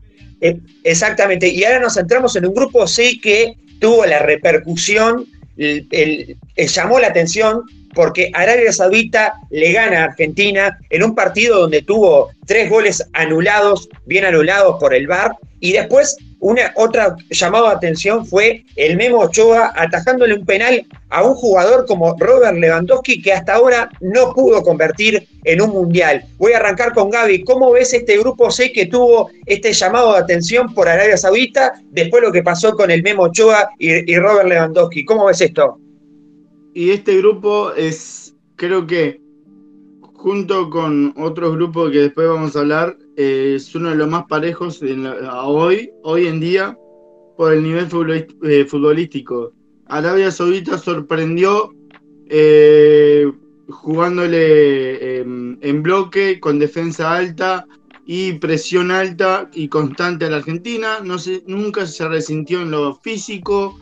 Exactamente. 0.84 1.48
Y 1.48 1.64
ahora 1.64 1.80
nos 1.80 1.94
centramos 1.94 2.36
en 2.36 2.46
un 2.46 2.54
grupo 2.54 2.86
C 2.86 3.18
que 3.22 3.54
tuvo 3.80 4.06
la 4.06 4.20
repercusión, 4.20 5.26
llamó 5.56 7.00
la 7.00 7.08
atención 7.08 7.62
porque 7.94 8.30
Arabia 8.34 8.72
Saudita 8.72 9.34
le 9.50 9.72
gana 9.72 10.02
a 10.02 10.04
Argentina 10.04 10.78
en 10.90 11.02
un 11.02 11.14
partido 11.14 11.60
donde 11.60 11.80
tuvo 11.80 12.30
tres 12.46 12.68
goles 12.68 13.02
anulados, 13.14 13.88
bien 14.04 14.26
anulados 14.26 14.76
por 14.78 14.94
el 14.94 15.06
VAR, 15.06 15.34
y 15.60 15.72
después 15.72 16.16
una 16.40 16.72
otra 16.76 17.16
llamada 17.30 17.70
atención 17.70 18.26
fue 18.26 18.64
el 18.76 18.96
Memo 18.96 19.20
Ochoa 19.20 19.72
atajándole 19.74 20.34
un 20.34 20.44
penal 20.44 20.86
a 21.08 21.22
un 21.24 21.34
jugador 21.34 21.86
como 21.86 22.16
Robert 22.18 22.58
Lewandowski 22.58 23.22
que 23.22 23.32
hasta 23.32 23.54
ahora 23.54 23.90
no 24.00 24.32
pudo 24.34 24.62
convertir 24.62 25.26
en 25.44 25.60
un 25.60 25.70
mundial. 25.70 26.24
Voy 26.38 26.52
a 26.52 26.58
arrancar 26.58 26.92
con 26.92 27.10
Gaby. 27.10 27.44
¿Cómo 27.44 27.72
ves 27.72 27.94
este 27.94 28.18
grupo 28.18 28.50
C 28.50 28.72
que 28.72 28.86
tuvo 28.86 29.30
este 29.46 29.72
llamado 29.72 30.12
de 30.12 30.18
atención 30.18 30.74
por 30.74 30.88
Arabia 30.88 31.16
Saudita 31.16 31.72
después 31.90 32.22
lo 32.22 32.32
que 32.32 32.42
pasó 32.42 32.74
con 32.74 32.90
el 32.90 33.02
Memo 33.02 33.24
Ochoa 33.24 33.70
y, 33.78 34.12
y 34.12 34.18
Robert 34.18 34.48
Lewandowski? 34.48 35.04
¿Cómo 35.04 35.26
ves 35.26 35.40
esto? 35.40 35.78
Y 36.74 36.90
este 36.90 37.16
grupo 37.16 37.72
es, 37.72 38.34
creo 38.56 38.86
que 38.86 39.20
junto 40.26 40.68
con 40.70 41.14
otros 41.16 41.54
grupos 41.54 41.90
que 41.92 41.98
después 41.98 42.28
vamos 42.28 42.56
a 42.56 42.60
hablar, 42.60 42.96
eh, 43.16 43.54
es 43.56 43.75
uno 43.75 43.90
de 43.90 43.96
los 43.96 44.08
más 44.08 44.25
parejos 44.26 44.80
hoy, 45.44 45.90
hoy 46.02 46.26
en 46.26 46.40
día 46.40 46.76
por 47.37 47.52
el 47.52 47.62
nivel 47.62 47.88
eh, 48.42 48.64
futbolístico. 48.64 49.52
Arabia 49.87 50.30
Saudita 50.30 50.78
sorprendió 50.78 51.73
eh, 52.28 53.30
jugándole 53.68 55.18
em, 55.18 55.58
en 55.61 55.82
bloque, 55.82 56.40
con 56.40 56.58
defensa 56.58 57.14
alta 57.14 57.66
y 58.04 58.35
presión 58.35 58.90
alta 58.90 59.50
y 59.52 59.68
constante 59.68 60.25
a 60.25 60.30
la 60.30 60.37
Argentina. 60.38 61.00
No 61.02 61.18
se, 61.18 61.42
nunca 61.46 61.87
se 61.87 62.08
resintió 62.08 62.62
en 62.62 62.70
lo 62.70 62.96
físico 62.96 63.78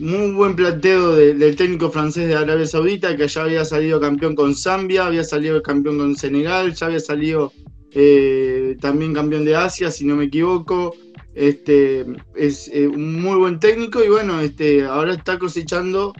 muy 0.00 0.32
buen 0.32 0.56
planteo 0.56 1.14
del 1.14 1.56
técnico 1.56 1.90
francés 1.90 2.26
de 2.28 2.34
Arabia 2.34 2.66
Saudita, 2.66 3.16
que 3.16 3.28
ya 3.28 3.42
había 3.42 3.64
salido 3.64 4.00
campeón 4.00 4.34
con 4.34 4.54
Zambia, 4.54 5.06
había 5.06 5.24
salido 5.24 5.62
campeón 5.62 5.98
con 5.98 6.16
Senegal, 6.16 6.74
ya 6.74 6.86
había 6.86 7.00
salido 7.00 7.52
eh, 7.92 8.76
también 8.80 9.12
campeón 9.12 9.44
de 9.44 9.56
Asia, 9.56 9.90
si 9.90 10.04
no 10.06 10.16
me 10.16 10.24
equivoco. 10.24 10.96
Este, 11.34 12.04
es 12.34 12.68
eh, 12.72 12.88
un 12.88 13.20
muy 13.20 13.36
buen 13.36 13.60
técnico 13.60 14.02
y 14.02 14.08
bueno, 14.08 14.40
este, 14.40 14.84
ahora 14.84 15.14
está 15.14 15.38
cosechando 15.38 16.12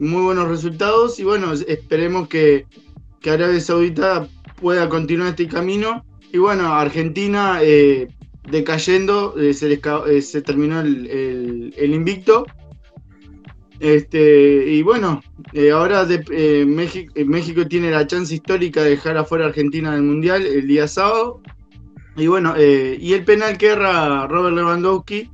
muy 0.00 0.22
buenos 0.22 0.48
resultados 0.48 1.18
y 1.20 1.24
bueno, 1.24 1.52
esperemos 1.52 2.28
que, 2.28 2.66
Arabia 3.24 3.60
Saudita 3.60 4.28
pueda 4.60 4.88
continuar 4.88 5.30
este 5.30 5.46
camino. 5.46 6.04
Y 6.32 6.38
bueno, 6.38 6.72
Argentina, 6.72 7.58
eh, 7.62 8.08
decayendo, 8.50 9.34
eh, 9.38 9.52
se, 9.52 10.42
terminó 10.42 10.80
el, 10.80 11.92
invicto. 11.92 12.46
Este, 13.80 14.64
y 14.68 14.82
bueno, 14.82 15.22
ahora 15.72 16.06
México, 16.66 17.12
México, 17.26 17.66
tiene 17.66 17.90
la 17.90 18.06
chance 18.06 18.34
histórica 18.34 18.82
de 18.82 18.90
dejar 18.90 19.16
afuera 19.16 19.46
a 19.46 19.48
Argentina 19.48 19.92
del 19.92 20.02
Mundial 20.02 20.46
el 20.46 20.66
día 20.66 20.86
sábado. 20.86 21.40
Y 22.16 22.26
bueno, 22.26 22.54
y 22.58 23.12
el 23.12 23.24
penal 23.24 23.56
que 23.56 23.68
erra 23.68 24.26
Robert 24.26 24.54
Lewandowski 24.54 25.30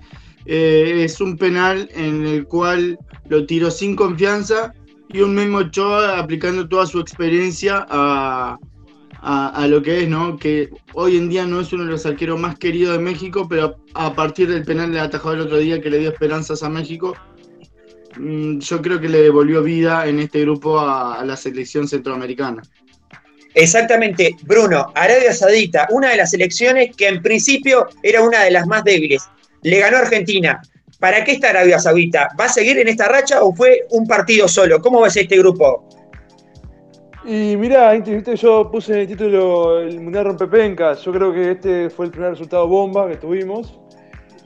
es 0.47 1.21
un 1.21 1.37
penal 1.37 1.88
en 1.93 2.25
el 2.25 2.47
cual 2.47 2.99
lo 3.29 3.45
tiró 3.47 3.71
sin 3.71 3.97
confianza 3.97 4.73
y 5.09 5.21
un 5.21 5.35
Memo 5.35 5.59
Ochoa 5.59 6.19
aplicando 6.19 6.69
toda 6.69 6.87
su 6.87 7.00
experiencia 7.00 7.87
a, 7.88 8.59
lo 9.69 9.83
que 9.83 10.03
es, 10.03 10.09
¿no? 10.09 10.37
Que 10.37 10.71
hoy 10.95 11.17
en 11.17 11.29
día 11.29 11.47
no 11.47 11.61
es 11.61 11.73
uno 11.73 11.85
de 11.85 11.91
los 11.91 12.07
arqueros 12.07 12.38
más 12.38 12.59
queridos 12.59 12.97
de 12.97 13.03
México, 13.03 13.47
pero 13.49 13.76
a 13.95 14.15
partir 14.15 14.49
del 14.49 14.65
penal 14.65 14.93
le 14.93 15.00
atajado 15.00 15.35
el 15.35 15.41
otro 15.41 15.59
día 15.59 15.81
que 15.81 15.91
le 15.91 15.99
dio 15.99 16.11
esperanzas 16.11 16.62
a 16.62 16.69
México, 16.69 17.17
yo 18.18 18.82
creo 18.82 19.00
que 19.00 19.08
le 19.08 19.23
devolvió 19.23 19.62
vida 19.62 20.06
en 20.06 20.20
este 20.20 20.40
grupo 20.42 20.78
a, 20.78 21.20
a 21.20 21.25
la 21.25 21.37
selección 21.37 21.87
centroamericana. 21.88 22.62
Exactamente, 23.54 24.37
Bruno, 24.42 24.92
Arabia 24.94 25.32
Saudita, 25.32 25.88
una 25.90 26.11
de 26.11 26.18
las 26.18 26.30
selecciones 26.30 26.94
que 26.94 27.08
en 27.08 27.23
principio 27.23 27.88
era 28.02 28.23
una 28.23 28.42
de 28.42 28.50
las 28.50 28.66
más 28.66 28.85
débiles. 28.85 29.23
Le 29.62 29.78
ganó 29.78 29.96
Argentina, 29.96 30.61
¿Para 30.99 31.25
qué 31.25 31.32
está 31.32 31.50
Arabia 31.50 31.78
Saudita? 31.78 32.30
¿Va 32.40 32.46
a 32.46 32.49
seguir 32.49 32.78
en 32.78 32.88
esta 32.88 33.08
racha 33.08 33.42
o 33.42 33.54
fue 33.54 33.87
un 33.90 34.06
partido 34.06 34.49
solo? 34.49 34.80
¿Cómo 34.80 35.02
ves 35.02 35.16
este 35.16 35.37
grupo? 35.38 35.87
Y 37.25 37.56
mirá, 37.56 37.94
yo 38.35 38.70
puse 38.70 38.94
en 38.94 39.00
el 39.00 39.06
título 39.06 39.80
el 39.80 40.00
Mundial 40.00 40.26
Rompepencas. 40.26 41.02
Yo 41.02 41.12
creo 41.12 41.32
que 41.32 41.52
este 41.52 41.90
fue 41.90 42.06
el 42.06 42.12
primer 42.12 42.30
resultado 42.30 42.66
bomba 42.66 43.08
que 43.08 43.16
tuvimos. 43.16 43.78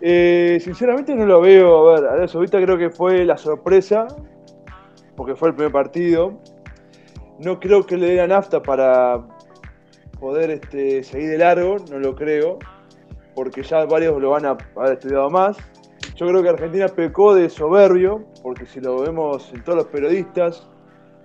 Eh, 0.01 0.59
sinceramente 0.63 1.15
no 1.15 1.27
lo 1.27 1.41
veo. 1.41 1.91
A 1.91 1.95
ver, 1.95 2.09
Arabia 2.09 2.29
Saudita 2.29 2.61
creo 2.61 2.79
que 2.79 2.91
fue 2.91 3.25
la 3.25 3.37
sorpresa, 3.37 4.07
porque 5.17 5.35
fue 5.35 5.49
el 5.49 5.55
primer 5.55 5.73
partido. 5.73 6.39
No 7.39 7.59
creo 7.59 7.85
que 7.85 7.97
le 7.97 8.11
dé 8.11 8.17
la 8.17 8.27
nafta 8.27 8.63
para 8.63 9.27
poder 10.19 10.51
este, 10.51 11.03
seguir 11.03 11.31
de 11.31 11.39
largo, 11.39 11.77
no 11.91 11.99
lo 11.99 12.15
creo, 12.15 12.59
porque 13.35 13.63
ya 13.63 13.87
varios 13.87 14.21
lo 14.21 14.31
van 14.31 14.45
a 14.45 14.57
haber 14.77 14.93
estudiado 14.93 15.31
más. 15.31 15.57
Yo 16.17 16.27
creo 16.27 16.43
que 16.43 16.51
Argentina 16.51 16.87
pecó 16.89 17.35
de 17.35 17.49
soberbio, 17.49 18.27
porque 18.43 18.67
si 18.67 18.81
lo 18.81 19.01
vemos 19.01 19.51
en 19.55 19.65
todos 19.65 19.79
los 19.79 19.87
periodistas, 19.87 20.69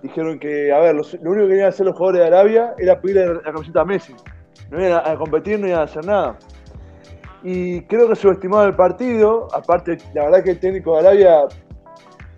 dijeron 0.02 0.38
que, 0.38 0.72
a 0.72 0.78
ver, 0.78 0.94
lo 0.94 1.02
único 1.02 1.44
que 1.44 1.48
querían 1.48 1.68
hacer 1.68 1.84
los 1.84 1.96
jugadores 1.96 2.22
de 2.22 2.26
Arabia 2.26 2.74
era 2.78 2.98
pedirle 3.00 3.34
la 3.34 3.52
camiseta 3.52 3.82
a 3.82 3.84
Messi. 3.84 4.14
No 4.70 4.80
iban 4.80 5.02
a, 5.04 5.16
competir, 5.16 5.60
no 5.60 5.68
iban 5.68 5.80
a 5.80 5.84
hacer 5.84 6.04
nada. 6.06 6.38
Y 7.48 7.82
creo 7.82 8.08
que 8.08 8.16
subestimaron 8.16 8.70
el 8.70 8.74
partido. 8.74 9.46
Aparte, 9.54 9.98
la 10.14 10.24
verdad 10.24 10.42
que 10.42 10.50
el 10.50 10.58
técnico 10.58 10.94
de 10.94 10.98
Arabia 10.98 11.42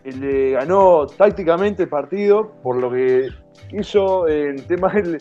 eh, 0.05 0.13
le 0.13 0.51
ganó 0.51 1.07
tácticamente 1.07 1.85
el 1.85 1.89
partido 1.89 2.53
por 2.63 2.77
lo 2.77 2.91
que 2.91 3.31
hizo 3.73 4.29
en 4.29 4.57
tema 4.67 4.93
del, 4.93 5.17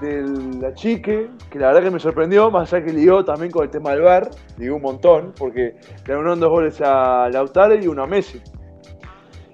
de 0.00 0.22
la 0.60 0.72
chique, 0.74 1.28
que 1.50 1.58
la 1.58 1.72
verdad 1.72 1.82
que 1.82 1.90
me 1.90 1.98
sorprendió, 1.98 2.52
más 2.52 2.72
allá 2.72 2.84
que 2.84 2.92
lió 2.92 3.24
también 3.24 3.50
con 3.50 3.64
el 3.64 3.70
tema 3.70 3.90
del 3.90 4.02
bar, 4.02 4.30
digo 4.58 4.76
un 4.76 4.82
montón, 4.82 5.32
porque 5.36 5.74
le 6.06 6.14
ganaron 6.14 6.38
dos 6.38 6.50
goles 6.50 6.80
a 6.80 7.28
Lautaro 7.28 7.74
y 7.74 7.88
uno 7.88 8.04
a 8.04 8.06
Messi. 8.06 8.40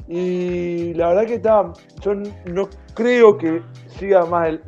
Y 0.07 0.93
la 0.95 1.09
verdad 1.09 1.25
que 1.25 1.35
está, 1.37 1.73
yo 2.03 2.13
no 2.45 2.69
creo 2.93 3.39
que 3.39 3.63
siga 3.99 4.27
más 4.27 4.49
el, 4.49 4.63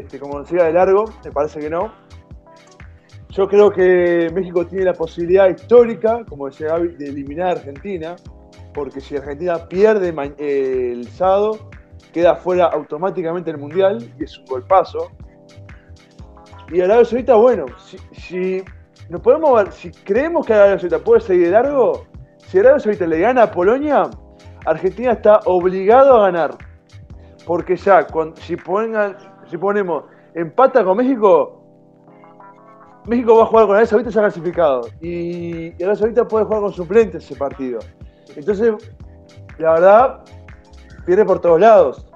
este, 0.00 0.18
como 0.18 0.44
siga 0.44 0.64
de 0.64 0.72
largo, 0.72 1.04
me 1.24 1.30
parece 1.30 1.60
que 1.60 1.70
no. 1.70 2.05
Yo 3.36 3.46
creo 3.46 3.70
que 3.70 4.30
México 4.32 4.66
tiene 4.66 4.86
la 4.86 4.94
posibilidad 4.94 5.46
histórica, 5.50 6.24
como 6.26 6.46
decía 6.46 6.68
Gaby, 6.68 6.96
de 6.96 7.08
eliminar 7.10 7.48
a 7.48 7.50
Argentina, 7.50 8.16
porque 8.72 8.98
si 8.98 9.14
Argentina 9.14 9.58
pierde 9.68 10.14
el 10.38 11.06
sábado, 11.08 11.68
queda 12.14 12.36
fuera 12.36 12.64
automáticamente 12.64 13.50
el 13.50 13.58
Mundial 13.58 13.98
y 14.18 14.24
es 14.24 14.38
un 14.38 14.46
golpazo. 14.46 15.10
Y 16.72 16.80
Arabia 16.80 17.04
Saudita, 17.04 17.34
bueno, 17.34 17.66
si, 18.12 18.64
nos 19.10 19.20
podemos 19.20 19.74
si 19.74 19.90
creemos 19.90 20.46
que 20.46 20.54
Arabia 20.54 20.78
Saudita 20.78 20.98
puede 21.00 21.20
seguir 21.20 21.44
de 21.44 21.50
largo, 21.50 22.06
si 22.46 22.58
Arabia 22.58 22.80
Saudita 22.80 23.06
le 23.06 23.20
gana 23.20 23.42
a 23.42 23.50
Polonia, 23.50 24.04
Argentina 24.64 25.12
está 25.12 25.40
obligado 25.44 26.16
a 26.16 26.30
ganar. 26.30 26.56
Porque 27.44 27.76
ya, 27.76 28.06
si, 28.36 28.56
si 29.50 29.58
ponemos 29.58 30.04
empata 30.34 30.82
con 30.82 30.96
México, 30.96 31.65
México 33.06 33.36
va 33.36 33.44
a 33.44 33.46
jugar 33.46 33.66
con 33.66 33.74
Arabia 33.76 33.88
Saudita 33.88 34.10
ya 34.10 34.20
clasificado. 34.22 34.88
Y 35.00 35.68
Arabia 35.82 35.96
Saudita 35.96 36.28
puede 36.28 36.44
jugar 36.44 36.60
con 36.62 36.72
suplentes 36.72 37.24
ese 37.24 37.36
partido. 37.36 37.78
Entonces, 38.34 38.72
la 39.58 39.72
verdad, 39.72 40.24
pierde 41.04 41.24
por 41.24 41.40
todos 41.40 41.60
lados. 41.60 42.06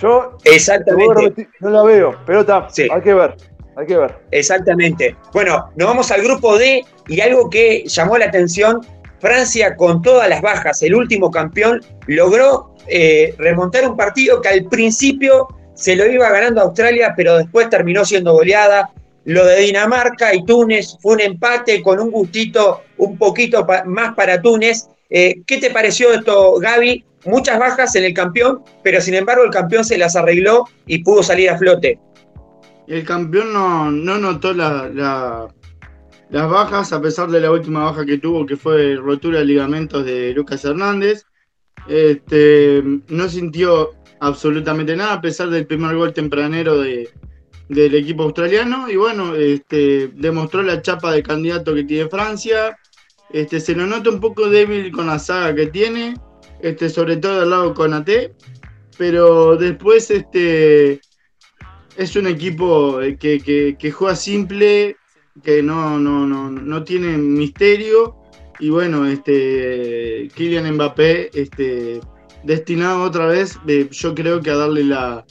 Yo 0.00 0.36
Exactamente. 0.44 1.48
no 1.60 1.70
la 1.70 1.82
veo, 1.82 2.16
pero 2.26 2.40
está, 2.40 2.66
hay 2.76 3.00
que 3.00 3.14
ver. 3.14 3.36
Hay 3.76 3.86
que 3.86 3.96
ver. 3.96 4.18
Exactamente. 4.30 5.16
Bueno, 5.32 5.70
nos 5.76 5.88
vamos 5.88 6.10
al 6.10 6.22
grupo 6.22 6.58
D 6.58 6.84
y 7.08 7.20
algo 7.20 7.48
que 7.48 7.84
llamó 7.86 8.18
la 8.18 8.26
atención, 8.26 8.80
Francia 9.20 9.76
con 9.76 10.02
todas 10.02 10.28
las 10.28 10.42
bajas, 10.42 10.82
el 10.82 10.94
último 10.94 11.30
campeón, 11.30 11.80
logró 12.06 12.74
eh, 12.88 13.34
remontar 13.38 13.88
un 13.88 13.96
partido 13.96 14.40
que 14.40 14.48
al 14.48 14.64
principio 14.64 15.48
se 15.74 15.96
lo 15.96 16.06
iba 16.06 16.28
ganando 16.28 16.60
a 16.60 16.64
Australia, 16.64 17.14
pero 17.16 17.38
después 17.38 17.70
terminó 17.70 18.04
siendo 18.04 18.32
goleada. 18.32 18.90
Lo 19.24 19.44
de 19.46 19.60
Dinamarca 19.60 20.34
y 20.34 20.44
Túnez 20.44 20.96
fue 21.00 21.14
un 21.14 21.20
empate 21.20 21.80
con 21.82 22.00
un 22.00 22.10
gustito 22.10 22.82
un 22.96 23.16
poquito 23.16 23.66
más 23.86 24.14
para 24.14 24.40
Túnez. 24.42 24.88
Eh, 25.08 25.42
¿Qué 25.46 25.58
te 25.58 25.70
pareció 25.70 26.12
esto, 26.12 26.58
Gaby? 26.58 27.04
muchas 27.24 27.58
bajas 27.58 27.94
en 27.96 28.04
el 28.04 28.14
campeón, 28.14 28.62
pero 28.82 29.00
sin 29.00 29.14
embargo 29.14 29.44
el 29.44 29.50
campeón 29.50 29.84
se 29.84 29.98
las 29.98 30.16
arregló 30.16 30.64
y 30.86 31.02
pudo 31.02 31.22
salir 31.22 31.50
a 31.50 31.58
flote. 31.58 31.98
El 32.86 33.04
campeón 33.04 33.52
no, 33.52 34.18
notó 34.18 34.52
las 34.52 35.52
bajas, 36.30 36.92
a 36.92 37.00
pesar 37.00 37.30
de 37.30 37.40
la 37.40 37.50
última 37.50 37.84
baja 37.84 38.04
que 38.04 38.18
tuvo, 38.18 38.44
que 38.44 38.56
fue 38.56 38.96
rotura 38.96 39.38
de 39.38 39.44
ligamentos 39.44 40.04
de 40.04 40.32
Lucas 40.34 40.64
Hernández. 40.64 41.24
Este, 41.88 42.82
no 43.08 43.28
sintió 43.28 43.90
absolutamente 44.20 44.96
nada, 44.96 45.14
a 45.14 45.20
pesar 45.20 45.50
del 45.50 45.66
primer 45.66 45.96
gol 45.96 46.12
tempranero 46.12 46.80
del 47.74 47.94
equipo 47.94 48.24
australiano. 48.24 48.90
Y 48.90 48.96
bueno, 48.96 49.34
este, 49.34 50.08
demostró 50.14 50.62
la 50.62 50.82
chapa 50.82 51.12
de 51.12 51.22
candidato 51.22 51.74
que 51.74 51.84
tiene 51.84 52.08
Francia. 52.08 52.78
Este, 53.30 53.60
se 53.60 53.74
lo 53.74 53.86
nota 53.86 54.10
un 54.10 54.20
poco 54.20 54.48
débil 54.48 54.92
con 54.92 55.06
la 55.06 55.18
saga 55.18 55.54
que 55.54 55.66
tiene 55.66 56.14
este, 56.62 56.88
sobre 56.88 57.16
todo 57.16 57.42
al 57.42 57.50
lado 57.50 57.74
con 57.74 57.92
AT, 57.92 58.08
pero 58.96 59.56
después 59.56 60.10
este, 60.10 61.00
es 61.96 62.16
un 62.16 62.28
equipo 62.28 63.00
que, 63.18 63.92
juega 63.92 64.16
simple, 64.16 64.96
que 65.42 65.62
no, 65.62 65.98
no, 65.98 66.26
no, 66.26 66.50
no 66.50 66.84
tiene 66.84 67.18
misterio, 67.18 68.16
y 68.60 68.70
bueno, 68.70 69.06
este, 69.06 70.30
Kylian 70.36 70.72
Mbappé, 70.74 71.30
este, 71.34 72.00
destinado 72.44 73.02
otra 73.02 73.26
vez, 73.26 73.58
yo 73.90 74.14
creo 74.14 74.40
que 74.40 74.50
a 74.50 74.56
darle, 74.56 74.84
la, 74.84 75.26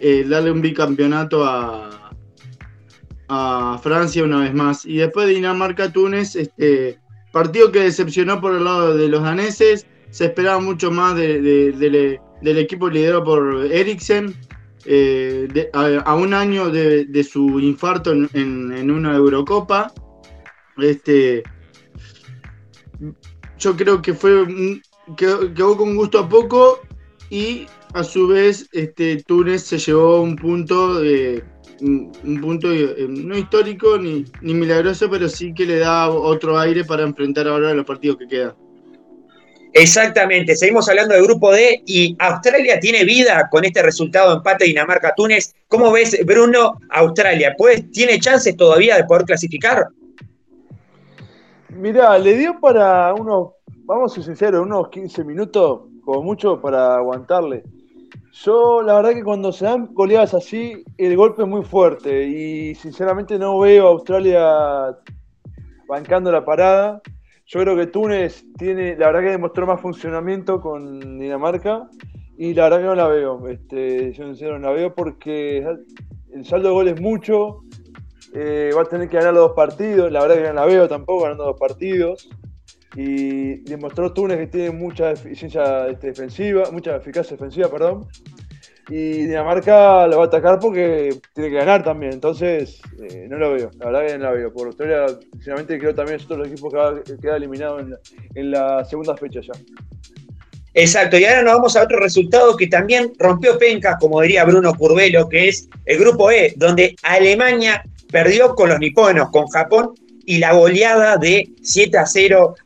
eh, 0.00 0.24
darle 0.28 0.50
un 0.50 0.60
bicampeonato 0.60 1.44
a, 1.44 1.92
Francia 3.82 4.22
una 4.22 4.40
vez 4.40 4.54
más. 4.54 4.86
Y 4.86 4.98
después 4.98 5.26
de 5.26 5.34
Dinamarca-Túnez, 5.34 6.36
este, 6.36 7.00
partido 7.32 7.72
que 7.72 7.80
decepcionó 7.80 8.40
por 8.40 8.54
el 8.54 8.64
lado 8.64 8.96
de 8.96 9.08
los 9.08 9.22
daneses, 9.22 9.84
se 10.10 10.26
esperaba 10.26 10.60
mucho 10.60 10.92
más 10.92 11.16
del 11.16 12.20
equipo 12.42 12.88
liderado 12.88 13.24
por 13.24 13.66
Eriksen. 13.66 14.32
Eh, 14.88 15.68
a, 15.72 16.14
un 16.14 16.32
año 16.32 16.70
de, 16.70 17.24
su 17.24 17.58
infarto 17.58 18.12
en, 18.12 18.90
una 18.90 19.16
Eurocopa. 19.16 19.92
Este, 20.78 21.42
yo 23.58 23.76
creo 23.76 24.00
que 24.00 24.14
fue 24.14 24.46
quedó, 25.16 25.76
con 25.76 25.96
gusto 25.96 26.18
a 26.18 26.28
poco 26.28 26.80
y 27.30 27.66
a 27.94 28.04
su 28.04 28.28
vez 28.28 28.68
este, 28.72 29.22
Túnez 29.24 29.62
se 29.62 29.78
llevó 29.78 30.20
un 30.20 30.36
punto 30.36 31.00
un 31.80 32.40
punto 32.40 32.72
eh, 32.72 33.06
no 33.08 33.36
histórico 33.36 33.98
ni, 33.98 34.24
ni 34.40 34.54
milagroso, 34.54 35.10
pero 35.10 35.28
sí 35.28 35.52
que 35.52 35.66
le 35.66 35.78
da 35.78 36.08
otro 36.08 36.58
aire 36.58 36.84
para 36.84 37.02
enfrentar 37.02 37.46
ahora 37.48 37.74
los 37.74 37.84
partidos 37.84 38.16
que 38.18 38.28
quedan. 38.28 38.54
Exactamente, 39.72 40.56
seguimos 40.56 40.88
hablando 40.88 41.14
del 41.14 41.24
grupo 41.24 41.52
D 41.52 41.82
y 41.84 42.16
Australia 42.18 42.80
tiene 42.80 43.04
vida 43.04 43.46
con 43.50 43.62
este 43.62 43.82
resultado 43.82 44.30
de 44.30 44.36
empate 44.36 44.64
Dinamarca-Túnez. 44.64 45.54
¿Cómo 45.68 45.92
ves, 45.92 46.18
Bruno, 46.24 46.80
Australia? 46.88 47.54
Pues, 47.58 47.90
¿Tiene 47.90 48.18
chances 48.18 48.56
todavía 48.56 48.96
de 48.96 49.04
poder 49.04 49.24
clasificar? 49.24 49.88
Mirá, 51.68 52.18
le 52.18 52.38
dio 52.38 52.58
para 52.58 53.12
unos, 53.12 53.50
vamos 53.84 54.12
a 54.12 54.14
ser 54.14 54.24
sinceros, 54.24 54.62
unos 54.62 54.88
15 54.88 55.24
minutos, 55.24 55.82
como 56.06 56.22
mucho, 56.22 56.58
para 56.58 56.96
aguantarle. 56.96 57.62
Yo, 58.32 58.82
la 58.82 58.94
verdad 58.94 59.12
que 59.14 59.24
cuando 59.24 59.52
se 59.52 59.64
dan 59.64 59.88
goleadas 59.92 60.34
así, 60.34 60.84
el 60.98 61.16
golpe 61.16 61.42
es 61.42 61.48
muy 61.48 61.64
fuerte 61.64 62.26
y 62.26 62.74
sinceramente 62.74 63.38
no 63.38 63.58
veo 63.58 63.86
a 63.86 63.90
Australia 63.90 64.96
bancando 65.88 66.30
la 66.30 66.44
parada. 66.44 67.00
Yo 67.46 67.60
creo 67.60 67.76
que 67.76 67.86
Túnez 67.86 68.44
tiene, 68.58 68.96
la 68.96 69.06
verdad 69.06 69.20
que 69.20 69.30
demostró 69.30 69.66
más 69.66 69.80
funcionamiento 69.80 70.60
con 70.60 71.18
Dinamarca 71.18 71.88
y 72.36 72.54
la 72.54 72.64
verdad 72.64 72.78
que 72.78 72.84
no 72.84 72.94
la 72.94 73.08
veo. 73.08 73.48
Este, 73.48 74.12
yo 74.12 74.24
sincero 74.24 74.58
no 74.58 74.68
la 74.68 74.74
veo 74.74 74.94
porque 74.94 75.66
el 76.32 76.44
saldo 76.44 76.68
de 76.68 76.74
goles 76.74 76.94
es 76.94 77.00
mucho. 77.00 77.62
Eh, 78.34 78.70
va 78.76 78.82
a 78.82 78.84
tener 78.84 79.08
que 79.08 79.16
ganar 79.16 79.32
los 79.32 79.48
dos 79.48 79.56
partidos. 79.56 80.12
La 80.12 80.20
verdad 80.20 80.36
que 80.36 80.48
no 80.48 80.54
la 80.54 80.66
veo 80.66 80.88
tampoco 80.88 81.22
ganando 81.22 81.44
dos 81.44 81.58
partidos. 81.58 82.28
Y 82.96 83.56
demostró 83.58 84.12
Túnez 84.12 84.38
que 84.38 84.46
tiene 84.46 84.70
mucha 84.70 85.12
eficiencia 85.12 85.86
este, 85.88 86.08
defensiva, 86.08 86.70
mucha 86.72 86.96
eficacia 86.96 87.36
defensiva, 87.36 87.70
perdón. 87.70 88.08
Y 88.88 89.26
Dinamarca 89.26 90.06
lo 90.06 90.18
va 90.18 90.24
a 90.24 90.26
atacar 90.26 90.58
porque 90.58 91.14
tiene 91.34 91.50
que 91.50 91.56
ganar 91.56 91.84
también. 91.84 92.12
Entonces, 92.12 92.80
eh, 93.02 93.26
no 93.28 93.36
lo 93.36 93.52
veo. 93.52 93.70
La 93.78 93.86
verdad 93.86 94.06
que 94.06 94.18
no 94.18 94.24
la 94.24 94.30
veo. 94.30 94.52
Por 94.52 94.68
Australia, 94.68 95.06
sinceramente, 95.32 95.78
creo 95.78 95.94
también 95.94 96.16
es 96.16 96.24
otro 96.24 96.36
de 96.36 96.42
los 96.44 96.52
equipos 96.52 96.72
que 96.72 96.78
va 96.78 96.88
a 96.90 97.02
quedar 97.20 97.36
eliminado 97.36 97.80
en 97.80 97.90
la, 97.90 97.98
en 98.34 98.50
la 98.50 98.84
segunda 98.84 99.16
fecha 99.16 99.40
ya. 99.40 99.52
Exacto, 100.78 101.18
y 101.18 101.24
ahora 101.24 101.42
nos 101.42 101.54
vamos 101.54 101.74
a 101.74 101.84
otro 101.84 101.98
resultado 101.98 102.54
que 102.54 102.66
también 102.66 103.10
rompió 103.18 103.58
pencas, 103.58 103.96
como 103.98 104.20
diría 104.20 104.44
Bruno 104.44 104.74
Curvelo, 104.74 105.26
que 105.26 105.48
es 105.48 105.70
el 105.86 105.98
grupo 105.98 106.30
E, 106.30 106.52
donde 106.54 106.94
Alemania 107.02 107.82
perdió 108.12 108.54
con 108.54 108.68
los 108.68 108.78
niponos, 108.78 109.30
con 109.30 109.46
Japón, 109.46 109.94
y 110.26 110.36
la 110.36 110.52
goleada 110.52 111.16
de 111.16 111.48
7 111.62 111.96
a 111.96 112.04
0 112.04 112.56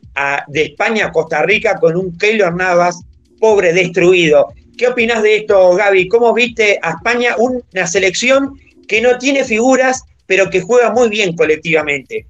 de 0.48 0.62
España 0.62 1.06
a 1.06 1.12
Costa 1.12 1.42
Rica 1.42 1.78
con 1.80 1.96
un 1.96 2.16
Keylor 2.18 2.54
Navas 2.54 3.00
pobre, 3.40 3.72
destruido. 3.72 4.48
¿Qué 4.76 4.86
opinas 4.86 5.22
de 5.22 5.38
esto, 5.38 5.74
Gaby? 5.74 6.08
¿Cómo 6.08 6.32
viste 6.32 6.78
a 6.82 6.90
España 6.90 7.34
una 7.38 7.86
selección 7.86 8.58
que 8.86 9.00
no 9.00 9.18
tiene 9.18 9.44
figuras, 9.44 10.04
pero 10.26 10.48
que 10.48 10.60
juega 10.60 10.92
muy 10.92 11.08
bien 11.08 11.34
colectivamente? 11.34 12.26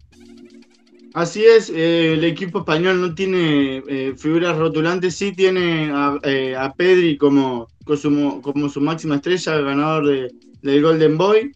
Así 1.13 1.45
es, 1.45 1.71
eh, 1.71 2.13
el 2.13 2.25
equipo 2.25 2.61
español 2.61 3.01
no 3.01 3.15
tiene 3.15 3.83
eh, 3.89 4.15
figuras 4.17 4.57
rotulantes, 4.57 5.17
sí 5.17 5.33
tiene 5.33 5.91
a, 5.93 6.19
eh, 6.23 6.57
Pedri 6.77 7.17
como, 7.19 7.69
como, 7.85 8.69
su, 8.69 8.81
máxima 8.81 9.17
estrella, 9.17 9.59
ganador 9.59 10.07
de, 10.07 10.33
del 10.63 10.83
Golden 10.83 11.19
Boy. 11.19 11.53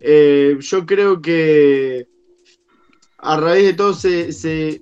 yo 0.00 0.86
creo 0.86 1.22
que 1.22 2.06
a 3.18 3.36
raíz 3.38 3.66
de 3.66 3.74
todo 3.74 3.94
se, 3.94 4.80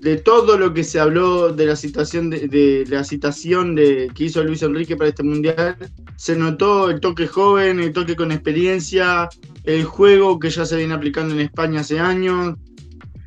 de 0.00 0.16
todo 0.16 0.58
lo 0.58 0.74
que 0.74 0.84
se 0.84 0.98
habló 0.98 1.52
de 1.52 1.66
la 1.66 1.76
situación 1.76 2.30
de, 2.30 2.84
la 2.88 3.04
citación 3.04 3.74
de, 3.74 4.10
que 4.14 4.24
hizo 4.24 4.42
Luis 4.42 4.62
Enrique 4.62 4.96
para 4.96 5.10
este 5.10 5.22
mundial, 5.22 5.76
se 6.16 6.36
notó 6.36 6.90
el 6.90 7.00
toque 7.00 7.26
joven, 7.26 7.80
el 7.80 7.92
toque 7.92 8.16
con 8.16 8.32
experiencia, 8.32 9.28
el 9.64 9.84
juego 9.84 10.38
que 10.38 10.50
ya 10.50 10.66
se 10.66 10.76
viene 10.76 10.94
aplicando 10.94 11.34
en 11.34 11.40
España 11.40 11.80
hace 11.80 11.98
años 11.98 12.56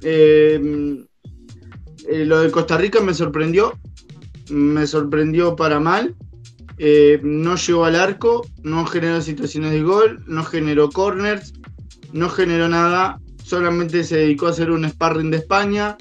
eh, 0.02 1.06
eh, 2.08 2.26
lo 2.26 2.40
de 2.40 2.52
Costa 2.52 2.78
Rica 2.78 3.02
me 3.02 3.14
sorprendió, 3.14 3.78
me 4.50 4.88
sorprendió 4.88 5.56
para 5.56 5.80
mal. 5.80 6.16
Eh, 6.78 7.20
no 7.24 7.56
llegó 7.56 7.86
al 7.86 7.96
arco, 7.96 8.48
no 8.64 8.86
generó 8.86 9.22
situaciones 9.22 9.72
de 9.72 9.84
gol, 9.84 10.24
no 10.28 10.46
generó 10.46 10.90
corners, 10.90 11.54
no 12.14 12.30
generó 12.30 12.70
nada, 12.70 13.20
solamente 13.50 14.04
se 14.04 14.18
dedicó 14.18 14.48
a 14.48 14.52
hacer 14.52 14.72
un 14.72 14.88
sparring 14.88 15.32
de 15.32 15.38
España. 15.38 15.98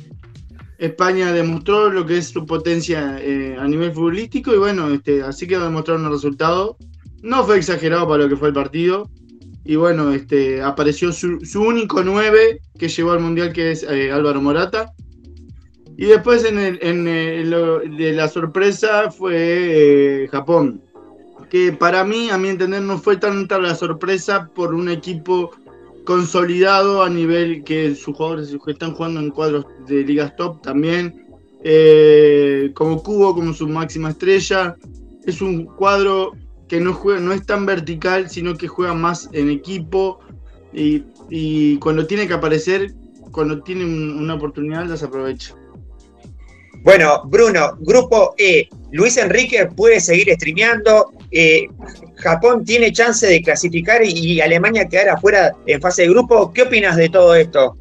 España 0.79 1.33
demostró 1.33 1.91
lo 1.91 2.07
que 2.07 2.19
es 2.19 2.29
su 2.29 2.47
potencia 2.47 3.17
a 3.17 3.67
nivel 3.67 3.93
futbolístico 3.93 4.55
y 4.55 4.59
bueno, 4.59 4.91
este, 4.91 5.23
así 5.23 5.47
que 5.47 5.59
demostraron 5.59 6.05
el 6.05 6.13
resultado. 6.13 6.77
No 7.23 7.45
fue 7.45 7.57
exagerado 7.57 8.07
para 8.07 8.25
lo 8.25 8.29
que 8.29 8.37
fue 8.37 8.49
el 8.49 8.55
partido, 8.55 9.11
y 9.69 9.77
bueno, 9.77 10.13
este, 10.13 10.63
apareció 10.63 11.13
su, 11.13 11.39
único 11.61 12.03
9 12.03 12.59
que 12.79 12.89
llegó 12.89 13.13
al 13.13 13.21
Mundial, 13.21 13.53
que 13.53 13.73
es 13.73 13.83
eh, 13.83 14.11
Álvaro 14.11 14.41
Morata. 14.41 14.95
Y 15.99 16.07
después 16.07 16.43
en, 16.45 16.59
el, 16.59 16.79
en 16.81 17.05
de 17.05 18.13
la 18.15 18.29
sorpresa 18.29 19.11
fue 19.11 20.23
eh, 20.23 20.29
Japón, 20.29 20.81
que 21.51 21.73
para 21.73 22.03
mí, 22.03 22.31
a 22.31 22.39
mi 22.39 22.49
entender, 22.49 22.81
no 22.81 22.97
fue 22.97 23.19
tanta 23.19 23.59
la 23.59 23.75
sorpresa 23.75 24.49
por 24.55 24.73
un 24.73 24.89
equipo 24.89 25.51
consolidado 26.09 27.03
a 27.03 27.11
nivel 27.11 27.63
que 27.65 27.95
sus 27.95 28.17
jugadores 28.17 28.57
están 28.67 28.95
jugando 28.95 29.21
en 29.21 29.29
cuadros 29.29 29.67
de 29.87 30.05
ligas 30.05 30.35
top 30.37 30.63
también, 30.63 31.27
eh, 31.63 32.71
como 32.73 33.03
Cubo, 33.03 33.35
como 33.35 33.53
su 33.53 33.69
máxima 33.69 34.09
estrella. 34.09 34.75
Es 35.27 35.43
un 35.43 35.67
cuadro 35.67 36.33
que 36.67 36.81
no, 36.81 36.95
juega, 36.95 37.21
no 37.21 37.35
es 37.35 37.45
tan 37.45 37.67
vertical, 37.67 38.31
sino 38.31 38.57
que 38.57 38.69
juega 38.69 38.95
más 38.95 39.29
en 39.35 39.51
equipo 39.51 40.21
y, 40.73 41.77
cuando 41.77 42.07
tiene 42.07 42.27
que 42.27 42.33
aparecer, 42.33 42.95
cuando 43.31 43.63
tiene 43.63 43.85
una 43.85 44.37
oportunidad, 44.37 44.87
las 44.87 45.03
aprovecha. 45.03 45.55
Bueno, 46.85 47.21
Bruno, 47.27 47.77
grupo 47.81 48.35
E, 48.39 48.67
Luis 48.93 49.19
Enrique 49.19 49.67
puede 49.77 50.01
seguir 50.01 50.33
streameando, 50.37 51.13
eh, 51.31 51.69
Japón 52.17 52.65
tiene 52.65 52.93
chance 52.93 53.27
de 53.27 53.43
clasificar 53.43 54.01
y, 54.05 54.41
Alemania 54.41 54.89
quedar 54.89 55.11
afuera 55.11 55.55
en 55.67 55.81
fase 55.81 56.03
de 56.03 56.09
grupo. 56.09 56.53
¿Qué 56.53 56.63
opinas 56.63 56.97
de 56.97 57.09
todo 57.09 57.35
esto? 57.35 57.77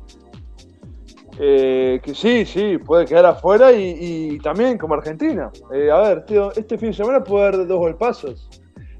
Eh, 1.40 2.00
que 2.04 2.16
sí, 2.16 2.46
sí, 2.46 2.78
puede 2.80 3.06
quedar 3.06 3.28
afuera 3.28 3.72
y, 3.72 4.38
también 4.40 4.78
como 4.78 4.96
Argentina. 4.96 5.52
Eh, 5.74 5.90
a 5.92 6.02
ver, 6.02 6.26
tío, 6.26 6.52
este 6.56 6.78
fin 6.78 6.90
de 6.90 6.96
semana 6.96 7.24
puede 7.24 7.48
haber 7.48 7.68
dos 7.68 7.78
golpazos 7.78 8.50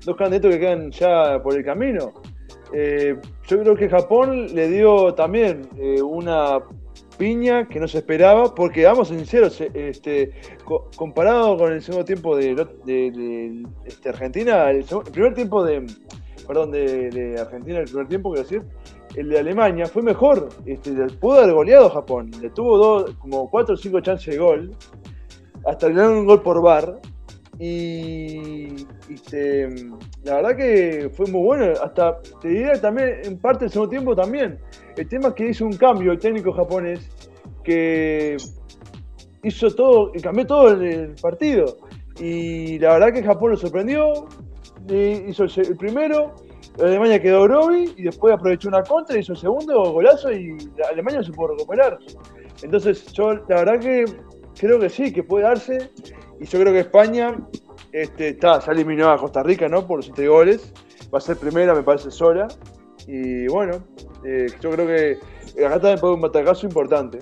dos 0.06 0.16
candidatos 0.16 0.52
que 0.54 0.60
quedan 0.62 0.90
ya 0.92 1.42
por 1.44 1.58
el 1.58 1.66
camino. 1.66 2.14
Yo 2.72 3.60
creo 3.60 3.76
que 3.76 3.90
Japón 3.90 4.56
le 4.56 4.70
dio 4.70 5.14
también 5.14 5.68
una 6.02 6.60
piña 7.18 7.68
que 7.68 7.80
no 7.80 7.88
se 7.88 8.00
esperaba, 8.00 8.54
porque 8.54 8.86
vamos 8.86 9.10
sinceros, 9.10 9.60
eh, 9.62 9.72
este, 9.74 10.32
comparado 10.96 11.58
con 11.58 11.74
el 11.74 11.82
segundo 11.82 12.06
tiempo 12.06 12.36
de, 12.36 12.56
este, 13.86 14.10
Argentina, 14.10 14.70
el, 14.70 14.86
primer 15.12 15.34
tiempo 15.34 15.64
de, 15.64 15.86
perdón, 16.48 16.72
de, 16.72 17.36
Argentina, 17.40 17.80
el 17.80 17.86
primer 17.86 18.08
tiempo, 18.08 18.32
quiero 18.32 18.44
decir, 18.44 18.64
el 19.16 19.30
de 19.30 19.40
Alemania 19.40 19.86
fue 19.88 20.02
mejor, 20.04 20.50
este, 20.66 20.92
pudo 21.20 21.40
haber 21.40 21.54
goleado 21.54 21.90
Japón, 21.90 22.32
le 22.42 22.50
tuvo 22.52 22.78
dos, 22.78 23.16
como 23.16 23.50
cuatro 23.50 23.76
o 23.76 23.78
cinco 23.78 24.00
chances 24.00 24.34
de 24.34 24.40
gol, 24.40 24.76
hasta 25.66 25.90
le 25.90 26.08
un 26.08 26.26
gol 26.26 26.42
por 26.42 26.62
bar, 26.62 27.00
y, 27.60 28.86
la 30.24 30.36
verdad 30.36 30.56
que 30.56 31.10
fue 31.14 31.26
muy 31.28 31.42
bueno. 31.42 31.74
Hasta 31.84 32.22
te 32.42 32.50
diría 32.50 32.80
también, 32.80 33.20
en 33.24 33.38
parte 33.40 33.66
del 33.66 33.72
segundo 33.72 33.90
tiempo 33.90 34.16
también. 34.16 34.60
El 34.96 35.08
tema 35.08 35.30
es 35.30 35.34
que 35.34 35.50
hizo 35.50 35.66
un 35.66 35.76
cambio 35.76 36.12
el 36.12 36.20
técnico 36.20 36.52
japonés 36.54 37.10
que 37.64 38.38
hizo 39.44 39.72
todo, 39.72 40.12
cambió 40.22 40.46
todo 40.46 40.72
el 40.72 41.16
partido. 41.22 41.78
Y 42.20 42.80
la 42.80 42.94
verdad 42.94 43.14
que 43.14 43.24
Japón 43.24 43.52
lo 43.52 43.58
sorprendió. 43.58 44.28
Hizo 44.90 45.44
el 45.44 45.78
primero, 45.78 46.36
Alemania 46.80 47.22
quedó 47.22 47.44
Groby 47.44 47.94
y 47.98 48.04
después 48.04 48.34
aprovechó 48.34 48.70
una 48.70 48.84
contra, 48.84 49.18
hizo 49.18 49.34
el 49.34 49.38
segundo 49.38 49.92
golazo 49.92 50.32
y 50.32 50.56
Alemania 50.90 51.24
se 51.24 51.32
pudo 51.32 51.50
recuperar. 51.50 51.98
Entonces, 52.62 53.12
yo 53.14 53.34
la 53.34 53.64
verdad 53.64 53.80
que 53.80 54.06
creo 54.58 54.80
que 54.80 54.90
sí, 54.90 55.12
que 55.12 55.24
puede 55.24 55.44
darse. 55.44 55.92
Y 56.40 56.46
yo 56.46 56.60
creo 56.60 56.74
que 56.74 56.80
España 56.80 57.38
este, 57.92 58.30
está, 58.30 58.60
ya 58.60 58.72
eliminó 58.72 59.10
a 59.10 59.18
Costa 59.18 59.44
Rica, 59.44 59.68
¿no? 59.68 59.86
Por 59.88 60.04
siete 60.04 60.28
goles. 60.28 60.74
Va 61.14 61.20
a 61.20 61.22
ser 61.22 61.38
primera, 61.38 61.74
me 61.74 61.84
parece, 61.84 62.12
sola. 62.12 62.48
Y 63.08 63.48
bueno, 63.48 63.84
eh, 64.26 64.48
yo 64.62 64.72
creo 64.72 64.88
que 64.88 65.18
acá 65.66 65.80
también 65.80 66.00
puede 66.00 66.14
un 66.14 66.22
batacazo 66.22 66.66
importante. 66.66 67.20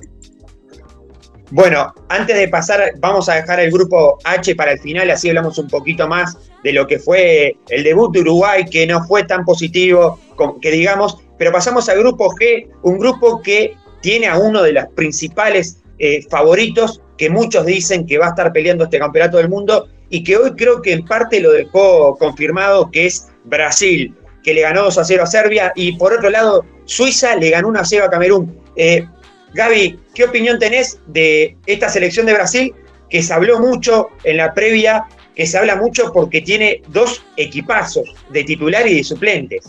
Bueno, 1.51 1.93
antes 2.09 2.35
de 2.35 2.47
pasar, 2.47 2.93
vamos 2.99 3.29
a 3.29 3.35
dejar 3.35 3.59
el 3.59 3.71
grupo 3.71 4.17
H 4.23 4.55
para 4.55 4.71
el 4.71 4.79
final, 4.79 5.11
así 5.11 5.29
hablamos 5.29 5.59
un 5.59 5.67
poquito 5.67 6.07
más 6.07 6.37
de 6.63 6.73
lo 6.73 6.87
que 6.87 6.97
fue 6.97 7.55
el 7.69 7.83
debut 7.83 8.11
de 8.13 8.21
Uruguay, 8.21 8.65
que 8.65 8.87
no 8.87 9.03
fue 9.05 9.23
tan 9.23 9.45
positivo, 9.45 10.19
que 10.59 10.71
digamos, 10.71 11.19
pero 11.37 11.51
pasamos 11.51 11.87
al 11.87 11.99
grupo 11.99 12.31
G, 12.31 12.67
un 12.81 12.97
grupo 12.97 13.43
que 13.43 13.77
tiene 14.01 14.27
a 14.27 14.39
uno 14.39 14.63
de 14.63 14.73
los 14.73 14.87
principales 14.95 15.83
eh, 15.99 16.23
favoritos 16.29 17.01
que 17.17 17.29
muchos 17.29 17.65
dicen 17.65 18.05
que 18.05 18.17
va 18.17 18.27
a 18.27 18.29
estar 18.29 18.51
peleando 18.51 18.85
este 18.85 18.99
campeonato 18.99 19.37
del 19.37 19.49
mundo 19.49 19.87
y 20.09 20.23
que 20.23 20.37
hoy 20.37 20.51
creo 20.55 20.81
que 20.81 20.93
en 20.93 21.05
parte 21.05 21.39
lo 21.39 21.51
dejó 21.51 22.15
confirmado, 22.17 22.89
que 22.91 23.07
es 23.07 23.27
Brasil, 23.43 24.13
que 24.43 24.53
le 24.53 24.61
ganó 24.61 24.83
2 24.83 24.97
a 24.97 25.05
0 25.05 25.23
a 25.23 25.27
Serbia 25.27 25.73
y 25.75 25.97
por 25.97 26.13
otro 26.13 26.29
lado 26.29 26.65
Suiza 26.85 27.35
le 27.35 27.49
ganó 27.49 27.67
una 27.67 27.83
0 27.83 28.05
a 28.05 28.09
Camerún. 28.09 28.59
Eh, 28.75 29.07
Gaby, 29.53 29.99
¿qué 30.13 30.25
opinión 30.25 30.59
tenés 30.59 30.99
de 31.07 31.57
esta 31.65 31.89
selección 31.89 32.25
de 32.25 32.33
Brasil 32.33 32.75
que 33.09 33.23
se 33.23 33.33
habló 33.33 33.59
mucho 33.59 34.09
en 34.23 34.37
la 34.37 34.53
previa, 34.53 35.05
que 35.35 35.47
se 35.47 35.57
habla 35.57 35.75
mucho 35.75 36.11
porque 36.13 36.41
tiene 36.41 36.81
dos 36.89 37.23
equipazos 37.37 38.13
de 38.29 38.43
titular 38.43 38.85
y 38.87 38.97
de 38.97 39.03
suplentes? 39.03 39.65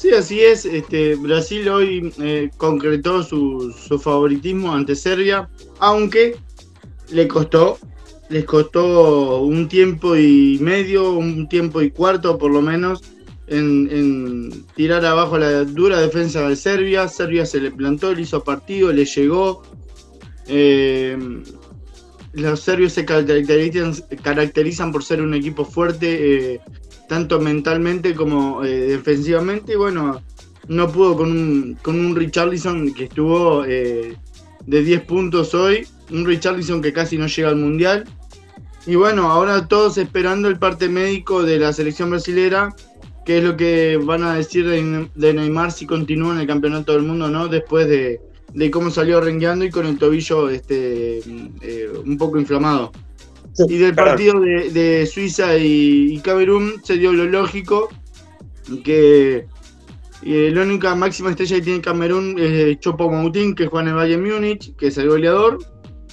Sí, 0.00 0.08
así 0.14 0.40
es. 0.40 0.64
Este, 0.64 1.14
Brasil 1.14 1.68
hoy 1.68 2.10
eh, 2.22 2.48
concretó 2.56 3.22
su, 3.22 3.70
favoritismo 4.02 4.72
ante 4.72 4.96
Serbia, 4.96 5.50
aunque 5.78 6.38
le 7.10 7.28
costó 7.28 7.76
les 8.30 8.46
costó 8.46 9.42
un 9.42 9.68
tiempo 9.68 10.16
y 10.16 10.56
medio, 10.58 11.12
un 11.12 11.46
tiempo 11.50 11.82
y 11.82 11.90
cuarto 11.90 12.38
por 12.38 12.50
lo 12.50 12.62
menos, 12.62 13.02
en, 13.48 14.64
tirar 14.74 15.04
abajo 15.04 15.36
la 15.36 15.64
dura 15.64 16.00
defensa 16.00 16.48
de 16.48 16.56
Serbia. 16.56 17.06
Serbia 17.06 17.44
se 17.44 17.60
le 17.60 17.70
plantó, 17.70 18.14
le 18.14 18.22
hizo 18.22 18.42
partido, 18.42 18.90
le 18.94 19.04
llegó. 19.04 19.64
Eh, 20.46 21.42
los 22.32 22.60
serbios 22.60 22.94
se 22.94 23.04
caracterizan, 23.04 24.92
por 24.92 25.04
ser 25.04 25.20
un 25.20 25.34
equipo 25.34 25.66
fuerte, 25.66 26.54
eh, 26.54 26.60
tanto 27.10 27.40
mentalmente 27.40 28.14
como 28.14 28.62
eh, 28.62 28.68
defensivamente. 28.86 29.74
bueno, 29.74 30.22
no 30.68 30.92
pudo 30.92 31.16
con 31.16 31.32
un, 31.32 31.76
con 31.82 31.98
un 31.98 32.14
Richarlison 32.14 32.94
que 32.94 33.04
estuvo 33.04 33.64
de 33.64 34.16
10 34.66 35.02
puntos 35.02 35.52
hoy, 35.52 35.84
un 36.12 36.24
Richarlison 36.24 36.80
que 36.80 36.92
casi 36.92 37.18
no 37.18 37.26
llega 37.26 37.48
al 37.48 37.56
Mundial. 37.56 38.04
Y 38.86 38.94
bueno, 38.94 39.32
ahora 39.32 39.66
todos 39.66 39.98
esperando 39.98 40.46
el 40.46 40.60
parte 40.60 40.88
médico 40.88 41.42
de 41.42 41.58
la 41.58 41.72
selección 41.72 42.10
brasilera 42.10 42.74
qué 43.24 43.38
es 43.38 43.44
lo 43.44 43.56
que 43.56 43.96
van 43.96 44.22
a 44.22 44.34
decir 44.34 44.64
de, 44.68 45.32
Neymar 45.34 45.72
si 45.72 45.86
continúa 45.86 46.34
en 46.34 46.40
el 46.40 46.46
campeonato 46.46 46.92
del 46.92 47.02
mundo, 47.02 47.28
¿no? 47.28 47.48
Después 47.48 47.88
de, 47.88 48.20
cómo 48.70 48.90
salió 48.90 49.20
rengueando 49.20 49.64
y 49.64 49.70
con 49.70 49.86
el 49.86 49.98
tobillo 49.98 50.48
este, 50.48 51.18
eh, 51.60 51.90
un 52.04 52.16
poco 52.16 52.38
inflamado. 52.38 52.92
Y 53.68 53.78
del 53.78 53.94
partido 53.94 54.40
de, 54.40 55.06
Suiza 55.06 55.56
y, 55.56 56.18
Camerún 56.20 56.74
se 56.82 56.98
dio 56.98 57.12
lo 57.12 57.24
lógico, 57.26 57.88
que 58.84 59.46
la 60.22 60.62
única 60.62 60.94
máxima 60.94 61.30
estrella 61.30 61.56
que 61.56 61.62
tiene 61.62 61.80
Camerún 61.80 62.36
es 62.38 62.78
Chopo 62.80 63.10
Moutin, 63.10 63.54
que 63.54 63.66
juega 63.66 63.82
en 63.82 63.88
el 63.88 63.94
Bayern 63.94 64.22
Múnich, 64.22 64.74
que 64.76 64.88
es 64.88 64.98
el 64.98 65.08
goleador, 65.08 65.58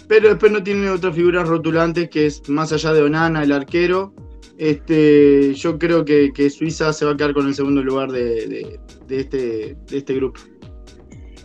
pero 0.07 0.29
después 0.29 0.51
no 0.51 0.63
tiene 0.63 0.89
otras 0.89 1.15
figuras 1.15 1.47
rotulantes, 1.47 2.09
que 2.09 2.27
es 2.27 2.47
más 2.49 2.71
allá 2.71 2.93
de 2.93 3.01
Onana, 3.01 3.43
el 3.43 3.51
arquero, 3.51 4.13
este, 4.57 5.53
yo 5.53 5.77
creo 5.77 6.03
que, 6.03 6.49
Suiza 6.49 6.91
se 6.91 7.05
va 7.05 7.11
a 7.11 7.17
quedar 7.17 7.33
con 7.33 7.47
el 7.47 7.53
segundo 7.53 7.83
lugar 7.83 8.11
de, 8.11 8.79
este, 9.09 9.77
este 9.91 10.13
grupo. 10.15 10.39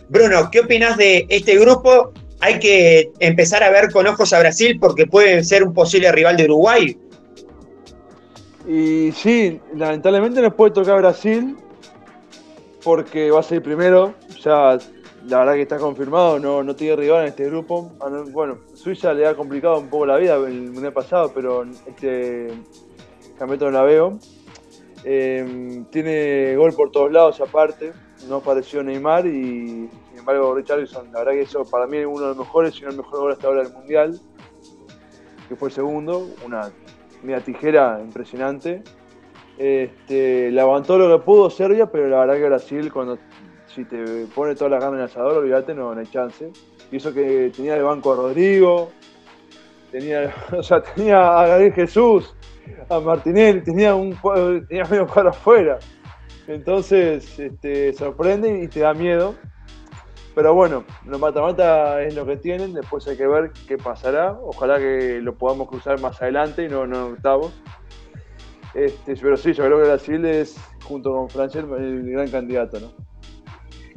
Bruno, 0.09 0.49
¿qué 0.51 0.61
opinas 0.61 0.97
de 0.97 1.25
este 1.29 1.57
grupo? 1.59 2.13
Hay 2.43 2.59
que 2.59 3.13
empezar 3.19 3.63
a 3.63 3.69
ver 3.69 3.89
con 3.89 4.05
ojos 4.05 4.33
a 4.33 4.39
Brasil 4.39 4.77
porque 4.77 5.07
puede 5.07 5.45
ser 5.45 5.63
un 5.63 5.73
posible 5.73 6.11
rival 6.11 6.35
de 6.35 6.43
Uruguay. 6.43 6.97
Y 8.67 9.13
sí, 9.13 9.61
lamentablemente 9.73 10.41
nos 10.41 10.53
puede 10.53 10.71
tocar 10.71 10.97
Brasil 10.97 11.55
porque 12.83 13.31
va 13.31 13.39
a 13.39 13.43
ser 13.43 13.63
primero. 13.63 14.15
Ya 14.43 14.77
la 15.25 15.39
verdad 15.39 15.53
que 15.53 15.61
está 15.61 15.77
confirmado, 15.77 16.37
no, 16.37 16.63
no 16.63 16.75
tiene 16.75 16.97
rival 16.97 17.21
en 17.21 17.27
este 17.29 17.45
grupo. 17.45 17.93
Ah, 18.01 18.09
bueno, 18.33 18.57
Suiza 18.73 19.13
le 19.13 19.25
ha 19.25 19.35
complicado 19.35 19.79
un 19.79 19.87
poco 19.87 20.05
la 20.05 20.17
vida 20.17 20.35
el 20.35 20.69
mundial 20.69 20.91
pasado, 20.91 21.31
pero 21.33 21.63
este 21.87 22.49
campeonato 23.39 23.71
no 23.71 23.71
la 23.71 23.83
veo. 23.83 24.19
Em, 25.05 25.85
tiene 25.85 26.57
gol 26.57 26.73
por 26.73 26.91
todos 26.91 27.09
lados 27.09 27.39
aparte, 27.39 27.93
no 28.27 28.35
apareció 28.35 28.83
Neymar 28.83 29.27
y 29.27 29.89
embargo 30.23 30.55
Richarlison, 30.55 31.11
la 31.11 31.19
verdad 31.19 31.33
que 31.33 31.41
eso 31.41 31.63
para 31.65 31.85
mí 31.85 31.97
es 31.97 32.05
uno 32.05 32.21
de 32.21 32.27
los 32.27 32.37
mejores, 32.37 32.75
si 32.75 32.81
no 32.81 32.89
el 32.89 32.97
mejor 32.97 33.19
gol 33.19 33.31
hasta 33.31 33.47
ahora 33.47 33.63
del 33.63 33.73
Mundial, 33.73 34.19
que 35.47 35.55
fue 35.55 35.69
el 35.69 35.75
segundo, 35.75 36.27
una 36.45 36.71
media 37.21 37.41
tijera 37.41 37.99
impresionante. 38.01 38.83
Este, 39.57 40.49
levantó 40.51 40.97
lo 40.97 41.15
que 41.15 41.23
pudo 41.23 41.49
Serbia, 41.49 41.85
pero 41.85 42.07
la 42.07 42.19
verdad 42.19 42.35
que 42.35 42.45
Brasil 42.45 42.91
cuando 42.91 43.19
si 43.67 43.85
te 43.85 44.25
pone 44.35 44.55
toda 44.55 44.69
la 44.71 44.79
gana 44.79 44.93
en 44.93 44.99
el 44.99 45.05
asador, 45.05 45.37
olvídate, 45.37 45.73
no, 45.73 45.91
hay 45.91 46.05
chance. 46.07 46.51
Y 46.91 46.97
eso 46.97 47.13
que 47.13 47.51
tenía 47.55 47.75
de 47.75 47.81
banco 47.81 48.13
a 48.13 48.15
Rodrigo, 48.15 48.91
tenía, 49.91 50.33
o 50.51 50.61
sea, 50.61 50.81
tenía 50.81 51.39
a 51.39 51.47
Gabriel 51.47 51.73
Jesús, 51.73 52.35
a 52.89 52.99
Martinelli, 52.99 53.61
tenía, 53.61 53.95
un, 53.95 54.17
tenía 54.67 54.85
medio 54.85 55.07
cuadro 55.07 55.29
afuera. 55.31 55.79
Entonces, 56.47 57.39
este, 57.39 57.93
sorprende 57.93 58.63
y 58.63 58.67
te 58.67 58.81
da 58.81 58.93
miedo. 58.93 59.35
Pero 60.35 60.53
bueno, 60.53 60.83
los 61.05 61.19
mata-mata 61.19 62.01
es 62.01 62.15
lo 62.15 62.25
que 62.25 62.37
tienen, 62.37 62.73
después 62.73 63.07
hay 63.07 63.17
que 63.17 63.27
ver 63.27 63.51
qué 63.67 63.77
pasará. 63.77 64.37
Ojalá 64.41 64.79
que 64.79 65.19
lo 65.21 65.35
podamos 65.35 65.69
cruzar 65.69 65.99
más 65.99 66.21
adelante 66.21 66.63
y 66.63 66.69
no, 66.69 66.87
no 66.87 67.07
octavos. 67.07 67.53
Este, 68.73 69.15
pero 69.15 69.37
sí, 69.37 69.53
yo 69.53 69.63
creo 69.65 69.77
que 69.77 69.85
Brasil 69.85 70.25
es, 70.25 70.55
junto 70.83 71.11
con 71.11 71.29
Francia, 71.29 71.61
el 71.61 72.11
gran 72.11 72.29
candidato, 72.29 72.79
¿no? 72.79 72.91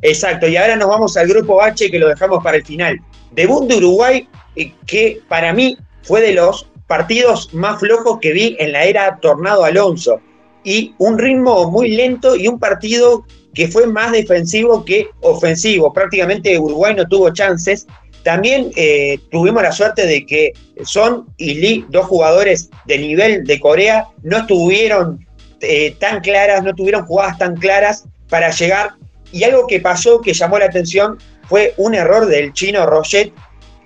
Exacto, 0.03 0.47
y 0.47 0.57
ahora 0.57 0.77
nos 0.77 0.89
vamos 0.89 1.17
al 1.17 1.27
grupo 1.27 1.63
H 1.63 1.91
que 1.91 1.99
lo 1.99 2.09
dejamos 2.09 2.45
para 2.45 2.59
el 2.59 2.65
final. 2.65 3.01
Debut 3.33 3.67
de 3.67 3.77
Uruguay, 3.77 4.29
eh, 4.57 4.73
que 4.87 5.23
para 5.29 5.55
mí 5.55 5.77
fue 6.03 6.21
de 6.21 6.35
los 6.35 6.69
partidos 6.87 7.53
más 7.55 7.81
flojos 7.81 8.19
que 8.21 8.33
vi 8.33 8.57
en 8.59 8.73
la 8.73 8.85
era 8.85 9.19
Tornado 9.21 9.65
Alonso. 9.65 10.21
Y 10.65 10.95
un 10.99 11.19
ritmo 11.19 11.71
muy 11.71 11.97
lento 11.97 12.37
y 12.37 12.49
un 12.49 12.59
partido 12.59 13.25
que 13.57 13.69
fue 13.69 13.87
más 13.87 14.13
defensivo 14.13 14.85
que 14.85 15.09
ofensivo. 15.23 15.91
Prácticamente 15.91 16.59
Uruguay 16.59 16.95
no 16.95 17.09
tuvo 17.09 17.33
chances. 17.33 17.87
También 18.23 18.71
eh, 18.77 19.19
tuvimos 19.31 19.63
la 19.63 19.73
suerte 19.73 20.07
de 20.07 20.27
que 20.27 20.53
Son 20.85 21.27
y 21.39 21.55
Lee, 21.55 21.87
dos 21.89 22.05
jugadores 22.05 22.69
de 22.85 22.99
nivel 22.99 23.45
de 23.45 23.59
Corea, 23.59 24.09
no 24.23 24.39
estuvieron 24.39 25.27
eh, 25.63 25.97
tan 25.99 26.21
claras, 26.21 26.65
no 26.65 26.75
tuvieron 26.75 27.07
jugadas 27.07 27.39
tan 27.39 27.57
claras 27.57 28.05
para 28.29 28.51
llegar. 28.51 28.91
Y 29.33 29.45
algo 29.45 29.67
que 29.67 29.81
pasó 29.81 30.21
que 30.21 30.35
llamó 30.35 30.59
la 30.59 30.67
atención 30.67 31.19
fue 31.49 31.73
un 31.79 31.95
error 31.95 32.27
del 32.27 32.53
chino 32.53 32.85
Roget, 32.85 33.33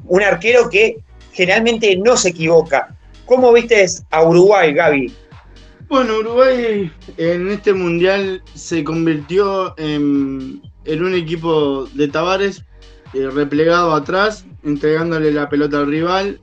un 0.07 0.23
arquero 0.23 0.69
que 0.69 0.97
generalmente 1.33 1.97
no 1.97 2.17
se 2.17 2.31
equivoca. 2.31 2.97
¿Cómo 3.25 3.53
viste 3.53 3.87
a 4.11 4.25
Uruguay, 4.25 4.75
Gaby? 4.75 5.15
Bueno, 5.91 6.21
Uruguay 6.21 6.89
en 7.17 7.51
este 7.51 7.75
mundial 7.75 8.45
se 8.55 8.85
convirtió 8.85 9.75
en, 9.77 10.63
un 10.87 11.15
equipo 11.15 11.89
de 11.95 12.07
Tavares 12.07 12.65
eh, 13.13 13.29
replegado 13.29 13.93
atrás, 13.93 14.47
entregándole 14.63 15.33
la 15.33 15.49
pelota 15.49 15.79
al 15.79 15.89
rival, 15.89 16.41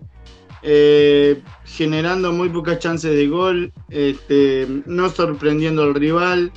eh, 0.64 1.42
generando 1.64 2.34
muy 2.34 2.50
pocas 2.50 2.80
chances 2.80 3.16
de 3.16 3.30
gol, 3.30 3.72
este, 3.90 4.68
no 4.86 5.10
sorprendiendo 5.10 5.84
al 5.84 5.96
rival. 5.96 6.52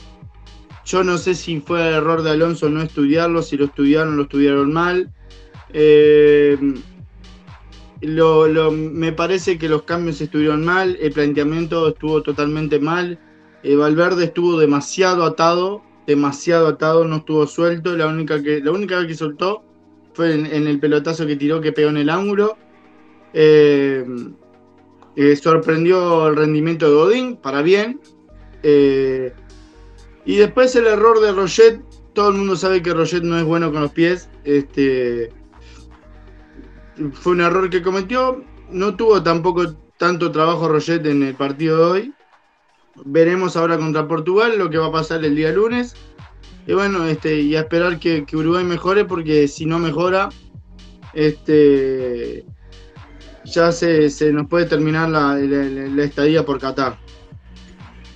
Yo 0.85 1.05
no 1.05 1.17
sé 1.17 1.37
si 1.37 1.61
fue 1.61 1.91
error 1.91 2.25
de 2.25 2.31
Alonso 2.33 2.69
no 2.69 2.83
estudiarlo, 2.83 3.43
si 3.43 3.57
lo 3.57 3.67
estudiaron, 3.67 4.17
lo 4.17 4.25
estudiaron 4.25 4.73
mal. 4.73 5.13
Eh, 5.73 6.59
lo, 8.01 8.71
me 8.71 9.13
parece 9.13 9.59
que 9.59 9.69
los 9.69 9.83
cambios 9.83 10.21
estuvieron 10.21 10.65
mal, 10.65 10.97
el 11.01 11.13
planteamiento 11.13 11.89
estuvo 11.89 12.23
totalmente 12.23 12.79
mal. 12.79 13.19
Eh, 13.63 13.77
Valverde 13.77 14.25
estuvo 14.25 14.59
demasiado 14.59 15.25
atado, 15.25 15.83
demasiado 16.07 16.69
atado, 16.69 17.05
no 17.05 17.17
estuvo 17.17 17.47
suelto. 17.47 17.97
La 17.97 18.07
única, 18.07 18.43
que, 18.43 18.61
la 18.61 18.71
única 18.71 19.07
que 19.07 19.15
soltó 19.15 19.63
fue 20.15 20.35
en, 20.35 20.67
el 20.67 20.81
pelotazo 20.81 21.27
que 21.27 21.37
tiró, 21.37 21.61
que 21.61 21.73
pegó 21.73 21.91
en 21.91 21.99
el 21.99 22.09
ángulo. 22.09 22.57
Eh, 23.35 24.05
eh, 25.17 25.37
sorprendió 25.37 26.29
el 26.29 26.37
rendimiento 26.37 26.89
de 26.89 26.95
Godín, 26.95 27.37
para 27.37 27.61
bien. 27.63 28.01
y 30.25 30.37
después 30.37 30.75
el 30.77 30.87
error 30.87 31.21
de 31.21 31.33
Roget. 31.33 31.83
Todo 32.15 32.31
el 32.31 32.39
mundo 32.39 32.57
sabe 32.57 32.83
que 32.83 32.93
Roget 32.93 33.23
no 33.23 33.39
es 33.39 33.45
bueno 33.45 33.71
con 33.71 33.83
los 33.83 33.93
pies. 33.93 34.29
Este, 34.45 35.31
fue 37.13 37.33
un 37.33 37.41
error 37.41 37.71
que 37.71 37.83
cometió. 37.83 38.45
No 38.71 38.95
tuvo 38.97 39.23
tampoco 39.23 39.75
tanto 39.99 40.31
trabajo 40.31 40.69
Roget 40.69 41.05
en 41.07 41.23
el 41.23 41.35
partido 41.35 41.77
de 41.77 41.85
hoy. 41.85 42.15
Veremos 43.05 43.57
ahora 43.57 43.79
contra 43.79 44.09
Portugal 44.09 44.59
lo 44.59 44.71
que 44.71 44.79
va 44.79 44.87
a 44.87 44.93
pasar 44.93 45.25
el 45.25 45.37
día 45.37 45.53
lunes. 45.53 45.95
Y 46.67 46.75
bueno, 46.75 47.07
este, 47.07 47.41
y 47.41 47.57
a 47.57 47.61
esperar 47.61 47.99
que, 47.99 48.25
Uruguay 48.33 48.65
mejore, 48.65 49.05
porque 49.05 49.49
si 49.49 49.67
no 49.67 49.79
mejora, 49.79 50.29
este, 51.15 52.45
ya 53.45 53.73
se, 53.73 54.11
nos 54.33 54.47
puede 54.49 54.67
terminar 54.67 55.09
la, 55.09 55.39
estadía 56.03 56.45
por 56.45 56.61
Qatar. 56.61 56.99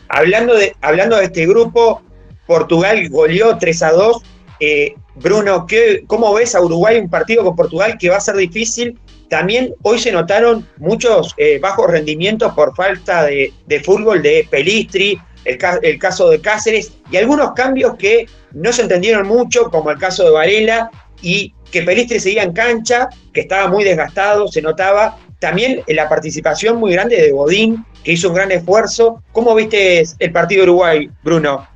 Hablando 0.08 0.54
de, 0.54 0.76
hablando 0.82 1.16
de 1.16 1.24
este 1.24 1.46
grupo, 1.46 2.02
Portugal 2.46 3.08
goleó 3.08 3.56
3 3.58 3.82
a 3.82 3.92
2 3.92 4.22
eh, 4.60 4.94
Bruno, 5.16 5.66
¿cómo 6.06 6.34
ves 6.34 6.54
a 6.54 6.60
Uruguay 6.60 6.98
un 6.98 7.10
partido 7.10 7.44
con 7.44 7.56
Portugal 7.56 7.96
que 7.98 8.10
va 8.10 8.16
a 8.16 8.20
ser 8.20 8.36
difícil? 8.36 8.98
También 9.28 9.74
hoy 9.82 9.98
se 9.98 10.12
notaron 10.12 10.66
muchos 10.78 11.34
eh, 11.38 11.58
bajos 11.58 11.90
rendimientos 11.90 12.52
por 12.54 12.74
falta 12.74 13.24
de, 13.24 13.52
fútbol 13.84 14.22
de 14.22 14.46
Pelistri, 14.50 15.20
el, 15.44 15.98
caso 15.98 16.30
de 16.30 16.40
Cáceres 16.40 16.92
y 17.10 17.16
algunos 17.16 17.52
cambios 17.52 17.96
que 17.96 18.26
no 18.52 18.72
se 18.72 18.82
entendieron 18.82 19.26
mucho, 19.26 19.70
como 19.70 19.90
el 19.90 19.98
caso 19.98 20.24
de 20.24 20.30
Varela, 20.30 20.90
y 21.20 21.54
que 21.70 21.82
Pelistri 21.82 22.20
seguía 22.20 22.42
en 22.42 22.52
cancha, 22.52 23.08
que 23.32 23.40
estaba 23.40 23.68
muy 23.68 23.82
desgastado, 23.84 24.46
se 24.48 24.62
notaba. 24.62 25.18
También 25.40 25.82
la 25.88 26.08
participación 26.08 26.76
muy 26.76 26.92
grande 26.92 27.20
de 27.20 27.32
Bodín, 27.32 27.84
que 28.04 28.12
hizo 28.12 28.28
un 28.28 28.34
gran 28.34 28.52
esfuerzo. 28.52 29.22
¿Cómo 29.32 29.54
viste 29.54 30.04
el 30.18 30.32
partido 30.32 30.64
de 30.64 30.70
Uruguay, 30.70 31.10
Bruno? 31.22 31.66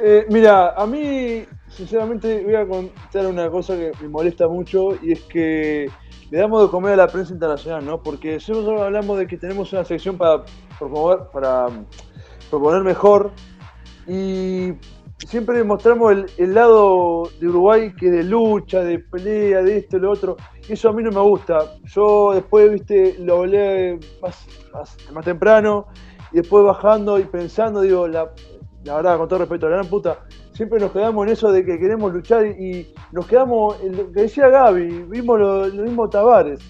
Eh, 0.00 0.26
mira, 0.28 0.70
a 0.70 0.86
mí 0.86 1.44
sinceramente 1.76 2.42
voy 2.42 2.54
a 2.54 2.66
contar 2.66 3.26
una 3.26 3.50
cosa 3.50 3.76
que 3.76 3.92
me 4.00 4.08
molesta 4.08 4.48
mucho 4.48 4.96
y 5.02 5.12
es 5.12 5.20
que 5.22 5.90
le 6.30 6.38
damos 6.38 6.62
de 6.62 6.70
comer 6.70 6.94
a 6.94 6.96
la 6.96 7.06
prensa 7.06 7.34
internacional, 7.34 7.84
¿no? 7.84 8.02
Porque 8.02 8.34
nosotros 8.34 8.80
hablamos 8.80 9.18
de 9.18 9.26
que 9.26 9.36
tenemos 9.36 9.72
una 9.72 9.84
sección 9.84 10.16
para 10.16 10.44
promover, 10.78 11.28
para 11.32 11.66
proponer 12.50 12.82
mejor 12.82 13.30
y 14.08 14.72
siempre 15.18 15.62
mostramos 15.64 16.16
el, 16.38 16.54
lado 16.54 17.30
de 17.38 17.48
Uruguay 17.48 17.92
que 17.94 18.10
de 18.10 18.24
lucha, 18.24 18.82
de 18.82 18.98
pelea, 18.98 19.62
de 19.62 19.78
esto, 19.78 19.98
y 19.98 20.00
lo 20.00 20.10
otro. 20.10 20.36
Y 20.66 20.72
eso 20.72 20.88
a 20.88 20.92
mí 20.92 21.02
no 21.02 21.10
me 21.10 21.20
gusta. 21.20 21.58
Yo 21.84 22.32
después, 22.32 22.72
viste, 22.72 23.16
lo 23.20 23.38
hablé 23.38 23.98
más, 24.22 24.46
más, 25.12 25.24
temprano 25.24 25.88
y 26.32 26.36
después 26.36 26.64
bajando 26.64 27.18
y 27.18 27.24
pensando, 27.24 27.82
digo, 27.82 28.08
la, 28.08 28.32
la 28.84 28.96
verdad, 28.96 29.18
con 29.18 29.28
todo 29.28 29.40
respeto, 29.40 29.68
la 29.68 29.76
gran 29.76 29.88
puta, 29.88 30.26
siempre 30.56 30.80
nos 30.80 30.92
quedamos 30.92 31.26
en 31.26 31.32
eso 31.32 31.52
de 31.52 31.64
que 31.64 31.78
queremos 31.78 32.12
luchar 32.12 32.46
y, 32.46 32.92
nos 33.12 33.26
quedamos, 33.26 33.76
lo 33.84 34.10
que 34.12 34.22
decía 34.22 34.48
Gaby, 34.48 35.04
vimos 35.08 35.38
lo, 35.38 35.66
mismo 35.84 36.08
Tavares. 36.08 36.60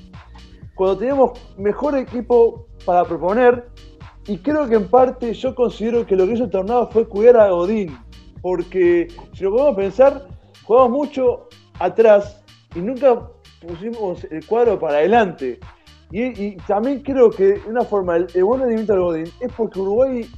Cuando 0.75 0.99
tenemos 0.99 1.39
mejor 1.57 1.97
equipo 1.97 2.67
para 2.85 3.05
proponer, 3.05 3.69
y 4.27 4.39
creo 4.39 4.69
que 4.69 4.75
en 4.75 4.89
parte 4.89 5.33
yo 5.33 5.55
considero 5.55 6.05
que 6.05 6.17
lo 6.17 6.27
que 6.27 6.33
hizo 6.33 6.45
el 6.45 6.51
tornado 6.51 6.89
fue 6.89 7.07
cuidar 7.07 7.37
a 7.37 7.51
Godín 7.51 7.97
porque 8.43 9.09
si 9.35 9.43
lo 9.43 9.51
podemos 9.51 9.77
pensar, 9.77 10.29
jugamos 10.65 10.91
mucho 10.91 11.49
atrás 11.81 12.45
y 12.77 12.79
nunca 12.81 13.29
pusimos 13.61 14.23
el 14.31 14.47
cuadro 14.47 14.79
para 14.79 14.99
adelante. 14.99 15.59
Y, 16.13 16.57
también 16.59 17.03
creo 17.03 17.31
que 17.31 17.61
una 17.67 17.83
forma, 17.83 18.17
el, 18.17 18.45
buen 18.45 18.61
rendimiento 18.61 18.93
del 18.93 19.03
Godín 19.03 19.33
es 19.41 19.53
porque 19.53 19.81
Uruguay 19.81 20.31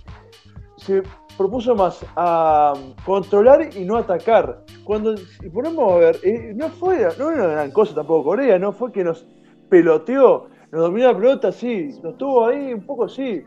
se 0.78 1.02
propuso 1.38 1.74
más 1.76 2.04
a 2.16 2.74
controlar 3.06 3.70
y 3.74 3.84
no 3.84 3.96
atacar. 3.96 4.64
Cuando, 4.84 5.16
si 5.16 5.48
ponemos 5.48 5.92
a 5.92 5.96
ver, 5.96 6.16
eh, 6.24 6.52
no 6.54 6.68
fue, 6.68 7.08
no 7.18 7.30
era 7.30 7.44
una 7.44 7.46
gran 7.46 7.70
cosa 7.70 7.94
tampoco 7.94 8.30
Corea, 8.30 8.58
no 8.58 8.72
fue 8.72 8.90
que 8.90 9.04
nos 9.04 9.24
peloteó, 9.70 10.48
nos 10.72 10.80
dominó 10.82 11.12
la 11.12 11.16
pelota, 11.16 11.52
sí, 11.52 11.98
nos 12.02 12.18
tuvo 12.18 12.46
ahí 12.46 12.74
un 12.74 12.84
poco, 12.84 13.08
sí. 13.08 13.42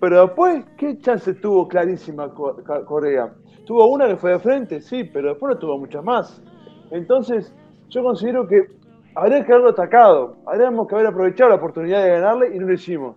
Pero 0.00 0.22
después, 0.22 0.64
¿qué 0.76 0.98
chance 0.98 1.34
tuvo 1.34 1.68
clarísima 1.68 2.32
Corea? 2.34 3.32
Tuvo 3.66 3.86
una 3.86 4.08
que 4.08 4.16
fue 4.16 4.32
de 4.32 4.38
frente, 4.38 4.80
sí, 4.80 5.04
pero 5.04 5.30
después 5.30 5.54
no 5.54 5.60
tuvo 5.60 5.78
muchas 5.78 6.02
más. 6.02 6.42
Entonces, 6.90 7.54
yo 7.90 8.02
considero 8.02 8.46
que 8.46 8.66
habría 9.14 9.44
que 9.44 9.52
haberlo 9.52 9.70
atacado, 9.70 10.36
habríamos 10.46 10.88
que 10.88 10.94
haber 10.94 11.06
aprovechado 11.08 11.50
la 11.50 11.56
oportunidad 11.56 12.02
de 12.02 12.10
ganarle 12.10 12.54
y 12.54 12.58
no 12.58 12.66
lo 12.66 12.72
hicimos. 12.72 13.16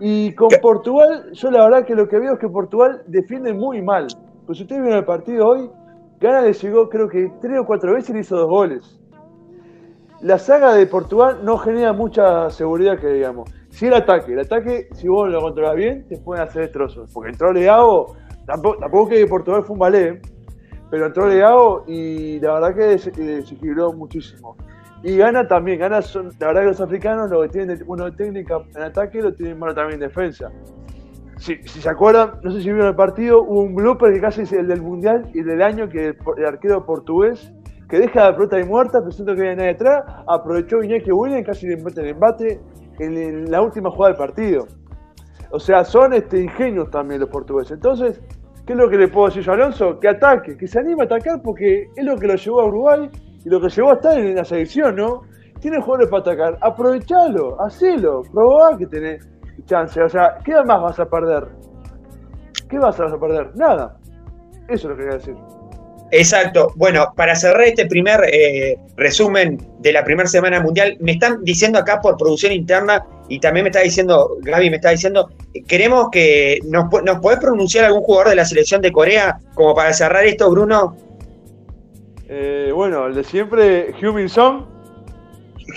Y 0.00 0.32
con 0.34 0.48
Portugal, 0.60 1.30
yo 1.32 1.50
la 1.50 1.64
verdad 1.64 1.84
que 1.84 1.94
lo 1.94 2.08
que 2.08 2.18
veo 2.18 2.34
es 2.34 2.38
que 2.38 2.48
Portugal 2.48 3.02
defiende 3.06 3.52
muy 3.52 3.82
mal. 3.82 4.08
Pues 4.46 4.60
ustedes 4.60 4.82
vieron 4.82 4.98
el 4.98 5.04
partido 5.04 5.48
hoy, 5.48 5.70
Gana 6.20 6.42
le 6.42 6.52
llegó 6.52 6.88
creo 6.88 7.08
que 7.08 7.32
tres 7.40 7.58
o 7.58 7.66
cuatro 7.66 7.94
veces 7.94 8.10
y 8.10 8.12
le 8.14 8.20
hizo 8.20 8.36
dos 8.36 8.48
goles. 8.48 9.00
La 10.20 10.38
saga 10.38 10.74
de 10.74 10.86
Portugal 10.86 11.40
no 11.42 11.58
genera 11.58 11.92
mucha 11.92 12.48
seguridad 12.50 12.98
que 12.98 13.08
digamos. 13.08 13.50
Si 13.70 13.86
el 13.86 13.94
ataque, 13.94 14.32
el 14.32 14.40
ataque, 14.40 14.88
si 14.94 15.08
vos 15.08 15.28
lo 15.28 15.40
controlas 15.40 15.76
bien, 15.76 16.06
te 16.08 16.16
pueden 16.18 16.44
hacer 16.44 16.62
destrozos. 16.62 17.10
Porque 17.12 17.30
entró 17.30 17.52
Leao 17.52 18.14
Tampoco, 18.46 18.78
tampoco 18.78 19.08
que 19.08 19.26
Portugal 19.26 19.62
fue 19.62 19.74
un 19.74 19.78
ballet, 19.78 20.20
pero 20.90 21.06
entró 21.06 21.26
legado 21.26 21.84
y 21.86 22.38
la 22.40 22.54
verdad 22.54 22.74
que 22.74 22.98
se, 22.98 23.08
equilibró 23.10 23.92
muchísimo. 23.92 24.56
Y 25.04 25.18
gana 25.18 25.46
también, 25.46 25.78
gana 25.78 26.00
son, 26.00 26.30
la 26.40 26.46
verdad 26.46 26.62
que 26.62 26.68
los 26.68 26.80
africanos 26.80 27.30
lo 27.30 27.42
que 27.42 27.48
tienen 27.50 27.78
bueno 27.86 28.10
técnica 28.10 28.62
en 28.74 28.82
ataque 28.82 29.20
lo 29.20 29.34
tienen 29.34 29.58
malo 29.58 29.74
también 29.74 30.02
en 30.02 30.08
defensa. 30.08 30.50
Si, 31.36 31.56
se 31.62 31.86
acuerdan, 31.90 32.40
no 32.42 32.50
sé 32.50 32.62
si 32.62 32.72
vieron 32.72 32.86
el 32.86 32.96
partido, 32.96 33.42
hubo 33.42 33.60
un 33.60 33.74
blooper 33.74 34.14
que 34.14 34.20
casi 34.22 34.42
es 34.42 34.52
el 34.54 34.66
del 34.66 34.80
mundial 34.80 35.28
y 35.34 35.42
del 35.42 35.60
año 35.60 35.90
que 35.90 36.16
el, 36.38 36.44
arquero 36.46 36.86
portugués 36.86 37.52
que 37.90 37.98
deja 37.98 38.30
la 38.30 38.34
pelota 38.34 38.56
ahí 38.56 38.64
muerta, 38.64 39.02
pensando 39.02 39.34
que 39.34 39.42
había 39.42 39.56
nadie 39.56 39.68
detrás, 39.74 40.04
aprovechó 40.26 40.82
Iñaki 40.82 41.12
Williams 41.12 41.44
casi 41.44 41.66
le 41.66 41.76
mete 41.76 42.00
el 42.00 42.06
embate 42.08 42.60
en, 42.98 43.50
la 43.50 43.60
última 43.60 43.90
jugada 43.90 44.14
del 44.14 44.18
partido. 44.18 44.66
O 45.50 45.60
sea, 45.60 45.84
son 45.84 46.14
este, 46.14 46.40
ingenios 46.40 46.90
también 46.90 47.20
los 47.20 47.28
portugueses. 47.28 47.72
Entonces, 47.72 48.22
¿qué 48.66 48.72
es 48.72 48.78
lo 48.78 48.88
que 48.88 48.96
le 48.96 49.08
puedo 49.08 49.26
decir 49.26 49.42
yo 49.42 49.52
a 49.52 49.54
Alonso? 49.54 50.00
Que 50.00 50.08
ataque, 50.08 50.56
que 50.56 50.66
se 50.66 50.78
anime 50.78 51.02
a 51.02 51.04
atacar 51.04 51.42
porque 51.42 51.88
es 51.94 52.04
lo 52.06 52.16
que 52.16 52.26
lo 52.26 52.36
llevó 52.36 52.62
a 52.62 52.64
Uruguay 52.64 53.10
y 53.44 53.48
lo 53.48 53.60
que 53.60 53.68
llevó 53.68 53.90
a 53.90 53.94
estar 53.94 54.18
en 54.18 54.34
la 54.34 54.44
selección, 54.44 54.96
¿no? 54.96 55.22
Tiene 55.60 55.80
jugadores 55.80 56.08
para 56.08 56.20
atacar, 56.20 56.58
aprovechalo, 56.60 57.60
hacelo, 57.60 58.22
probá 58.32 58.76
que 58.76 58.86
tenés 58.86 59.26
chance. 59.66 60.02
O 60.02 60.08
sea, 60.08 60.38
¿qué 60.44 60.52
más 60.64 60.80
vas 60.80 60.98
a 60.98 61.06
perder? 61.06 61.46
¿Qué 62.68 62.78
vas 62.78 62.98
a 62.98 63.18
perder? 63.18 63.54
Nada. 63.56 63.96
Eso 64.68 64.74
es 64.74 64.84
lo 64.84 64.96
que 64.96 65.02
quería 65.02 65.18
decir. 65.18 65.36
Exacto. 66.10 66.72
Bueno, 66.76 67.12
para 67.16 67.34
cerrar 67.34 67.62
este 67.62 67.86
primer 67.86 68.20
eh, 68.32 68.78
resumen 68.96 69.58
de 69.80 69.92
la 69.92 70.04
primera 70.04 70.28
semana 70.28 70.60
mundial, 70.60 70.96
me 71.00 71.12
están 71.12 71.42
diciendo 71.42 71.78
acá 71.78 72.00
por 72.00 72.16
producción 72.16 72.52
interna 72.52 73.04
y 73.28 73.40
también 73.40 73.64
me 73.64 73.70
está 73.70 73.80
diciendo, 73.80 74.36
Gaby 74.42 74.70
me 74.70 74.76
está 74.76 74.90
diciendo, 74.90 75.30
queremos 75.66 76.10
que 76.10 76.60
nos, 76.64 76.84
nos 77.04 77.18
podés 77.20 77.40
pronunciar 77.40 77.86
algún 77.86 78.02
jugador 78.02 78.28
de 78.28 78.36
la 78.36 78.44
selección 78.44 78.80
de 78.80 78.92
Corea 78.92 79.38
como 79.54 79.74
para 79.74 79.92
cerrar 79.92 80.24
esto, 80.24 80.50
Bruno. 80.50 80.96
Eh, 82.28 82.70
bueno, 82.74 83.06
el 83.06 83.14
de 83.14 83.24
siempre, 83.24 83.94
Humin 84.02 84.28
Song. 84.28 84.64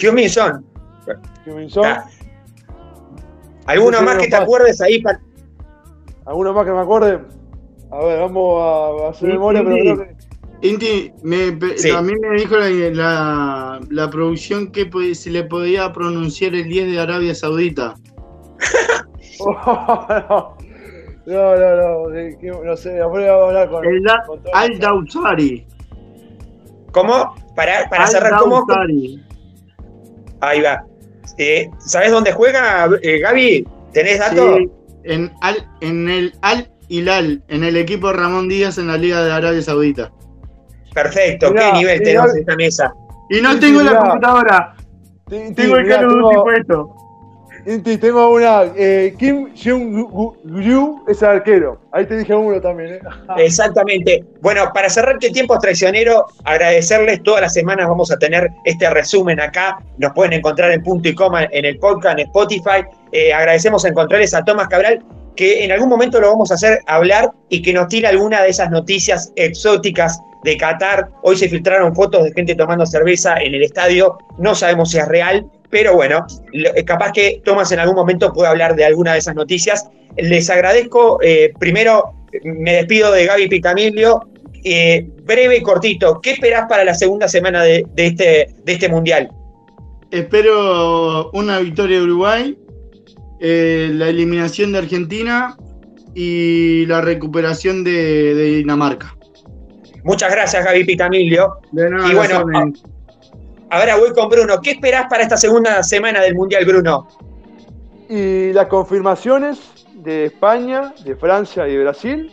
Humin 0.02 0.30
Song. 0.30 0.64
¿Alguno 3.66 4.02
más 4.02 4.18
que 4.18 4.28
te 4.28 4.36
acuerdes 4.36 4.82
ahí? 4.82 5.04
¿Alguno 6.26 6.54
más 6.54 6.66
que 6.66 6.72
me 6.72 6.80
acuerde? 6.80 7.20
A 7.92 8.04
ver, 8.04 8.20
vamos 8.20 9.04
a, 9.04 9.10
hacer 9.10 9.30
memoria, 9.30 9.64
pero 9.64 9.76
creo 9.76 9.98
que... 9.98 10.18
Inti, 10.62 11.12
me, 11.22 11.52
también 11.52 12.20
me 12.20 12.36
dijo 12.36 12.56
la, 12.58 13.80
la, 13.90 14.10
producción 14.10 14.72
que 14.72 14.90
se 15.14 15.30
le 15.30 15.44
podía 15.44 15.94
pronunciar 15.94 16.56
el 16.56 16.68
10 16.68 16.92
de 16.92 17.00
Arabia 17.00 17.36
Saudita. 17.36 17.94
no, 19.46 20.56
no, 21.28 21.56
no, 21.56 22.10
no, 22.10 22.64
no 22.64 22.78
sé, 22.78 23.04
voy 23.04 23.24
a 23.26 23.34
hablar 23.34 23.70
con. 23.70 23.86
El 23.86 24.04
Al 24.54 24.80
Dautari. 24.80 25.68
¿Cómo? 26.98 27.36
Para, 27.56 27.88
para 27.90 28.08
cerrar, 28.08 28.40
¿cómo? 28.40 28.66
Ahí 30.42 30.62
va. 30.62 30.84
Eh, 31.38 31.70
¿Sabes 31.78 32.12
dónde 32.12 32.32
juega 32.32 32.90
eh, 33.04 33.20
Gaby? 33.20 33.68
¿Tenés 33.94 34.18
datos? 34.18 34.62
en, 35.04 35.32
al, 35.42 35.68
en 35.82 36.10
el 36.10 36.34
Al 36.42 36.72
Hilal, 36.88 37.44
en 37.50 37.64
el 37.64 37.78
equipo 37.78 38.12
Ramón 38.14 38.50
Díaz 38.50 38.80
en 38.80 38.88
la 38.88 38.98
Liga 38.98 39.24
de 39.24 39.32
Arabia 39.32 39.62
Saudita. 39.62 40.12
Perfecto, 40.94 41.54
qué 41.54 41.72
nivel 41.74 42.02
tenemos 42.02 42.32
en 42.34 42.40
esta 42.40 42.56
mesa. 42.56 42.94
Y 43.30 43.42
no 43.42 43.60
tengo 43.60 43.84
la 43.84 44.00
computadora. 44.00 44.76
tengo 45.28 45.78
el 45.78 45.88
Call 45.88 46.08
puesto. 46.44 46.96
Tengo 48.00 48.30
una. 48.34 48.64
Eh, 48.78 49.14
Kim 49.20 49.50
Jung-ryu 49.54 51.04
es 51.06 51.22
arquero. 51.22 51.82
Ahí 51.92 52.06
te 52.06 52.18
dije 52.18 52.34
uno 52.34 52.62
también. 52.62 52.94
¿eh? 52.94 53.00
Exactamente. 53.38 54.24
Bueno, 54.40 54.72
para 54.74 54.90
cerrar 54.90 55.20
que 55.20 55.32
tiempo 55.32 55.60
traicionero, 55.60 56.28
agradecerles. 56.46 57.22
Todas 57.24 57.42
las 57.42 57.54
semanas 57.54 57.90
vamos 57.90 58.10
a 58.10 58.18
tener 58.18 58.50
este 58.64 58.90
resumen 58.90 59.42
acá. 59.42 59.80
Nos 59.98 60.14
pueden 60.14 60.32
encontrar 60.32 60.72
en 60.72 60.82
punto 60.82 61.10
y 61.10 61.16
coma 61.16 61.44
en 61.44 61.66
el 61.66 61.78
podcast, 61.78 62.18
en 62.18 62.28
Spotify. 62.28 62.86
Eh, 63.12 63.34
agradecemos 63.34 63.84
encontrarles 63.84 64.34
a 64.34 64.46
Tomás 64.46 64.70
Cabral, 64.70 65.04
que 65.36 65.66
en 65.66 65.74
algún 65.74 65.90
momento 65.90 66.22
lo 66.22 66.30
vamos 66.30 66.52
a 66.52 66.54
hacer 66.54 66.80
hablar 66.88 67.32
y 67.50 67.62
que 67.62 67.74
nos 67.74 67.90
tire 67.90 68.08
alguna 68.08 68.44
de 68.44 68.50
esas 68.50 68.72
noticias 68.72 69.34
exóticas 69.36 70.22
de 70.44 70.58
Qatar. 70.58 71.10
Hoy 71.24 71.38
se 71.38 71.50
filtraron 71.50 71.96
fotos 71.96 72.24
de 72.24 72.32
gente 72.32 72.56
tomando 72.56 72.86
cerveza 72.86 73.38
en 73.38 73.54
el 73.54 73.64
estadio. 73.64 74.18
No 74.38 74.56
sabemos 74.56 74.92
si 74.92 74.98
es 74.98 75.08
real, 75.08 75.46
pero 75.70 75.96
bueno, 75.96 76.26
eh, 76.54 76.84
capaz 76.86 77.12
que 77.12 77.42
Tomás 77.44 77.72
en 77.72 77.80
algún 77.80 77.96
momento 77.96 78.32
puede 78.32 78.50
hablar 78.50 78.76
de 78.76 78.86
alguna 78.86 79.14
de 79.14 79.20
esas 79.20 79.36
noticias. 79.36 79.88
Les 80.18 80.50
agradezco. 80.50 81.20
Eh, 81.22 81.54
primero, 81.60 82.14
me 82.44 82.74
despido 82.76 83.12
de 83.12 83.26
Gaby 83.26 83.48
Pitamilio. 83.48 84.28
Eh, 84.64 85.08
breve 85.24 85.58
y 85.58 85.62
cortito, 85.62 86.20
¿qué 86.20 86.32
esperás 86.32 86.66
para 86.68 86.84
la 86.84 86.94
segunda 86.94 87.28
semana 87.28 87.64
de, 87.64 87.86
este, 87.96 88.50
de 88.66 88.74
este 88.74 88.90
mundial? 88.90 89.30
Espero 90.12 91.30
una 91.32 91.60
victoria 91.60 92.00
de 92.00 92.04
Uruguay, 92.04 92.58
la 93.40 94.10
eliminación 94.10 94.74
de 94.74 94.80
Argentina 94.80 95.56
y 96.16 96.86
la 96.88 97.02
recuperación 97.02 97.84
de 97.84 98.34
Dinamarca. 98.58 99.17
Muchas 100.08 100.32
gracias, 100.32 100.64
Gaby 100.64 100.86
Pitamilio. 100.86 101.60
y 101.74 102.16
bueno, 102.16 102.46
ahora 103.70 103.98
voy 103.98 104.14
con 104.14 104.30
Bruno. 104.30 104.62
¿Qué 104.62 104.72
esperás 104.72 105.08
para 105.10 105.24
esta 105.24 105.36
segunda 105.36 105.84
semana 105.84 106.22
del 106.22 106.34
Mundial, 106.34 106.64
Bruno? 106.64 107.10
Y 108.08 108.54
las 108.54 108.68
confirmaciones 108.68 109.60
de 109.96 110.28
España, 110.28 110.94
de 111.04 111.14
Francia 111.18 111.68
y 111.68 111.76
de 111.76 111.84
Brasil. 111.84 112.32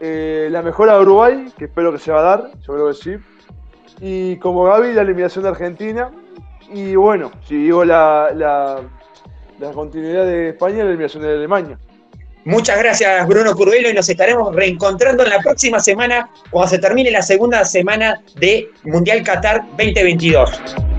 Eh, 0.00 0.48
la 0.50 0.62
mejora 0.62 0.94
de 0.94 1.02
Uruguay, 1.02 1.52
que 1.58 1.66
espero 1.66 1.92
que 1.92 1.98
se 1.98 2.10
va 2.10 2.20
a 2.20 2.22
dar, 2.22 2.50
yo 2.66 2.72
creo 2.72 2.88
que 2.88 2.94
sí. 2.94 3.16
Y 4.00 4.36
como 4.38 4.64
Gaby, 4.64 4.94
la 4.94 5.02
eliminación 5.02 5.42
de 5.44 5.50
Argentina. 5.50 6.10
Y 6.72 6.96
bueno, 6.96 7.32
si 7.46 7.56
digo 7.64 7.84
la, 7.84 8.30
la, 8.34 8.80
la 9.58 9.70
continuidad 9.72 10.24
de 10.24 10.48
España, 10.48 10.78
la 10.78 10.84
eliminación 10.84 11.22
de 11.22 11.34
Alemania. 11.34 11.78
Muchas 12.44 12.78
gracias, 12.78 13.26
Bruno 13.28 13.54
Curvelo, 13.54 13.88
y 13.88 13.94
nos 13.94 14.08
estaremos 14.08 14.54
reencontrando 14.54 15.22
en 15.22 15.30
la 15.30 15.38
próxima 15.38 15.78
semana 15.78 16.28
cuando 16.50 16.70
se 16.70 16.78
termine 16.78 17.10
la 17.10 17.22
segunda 17.22 17.64
semana 17.64 18.20
de 18.36 18.68
Mundial 18.84 19.22
Qatar 19.22 19.64
2022. 19.76 20.91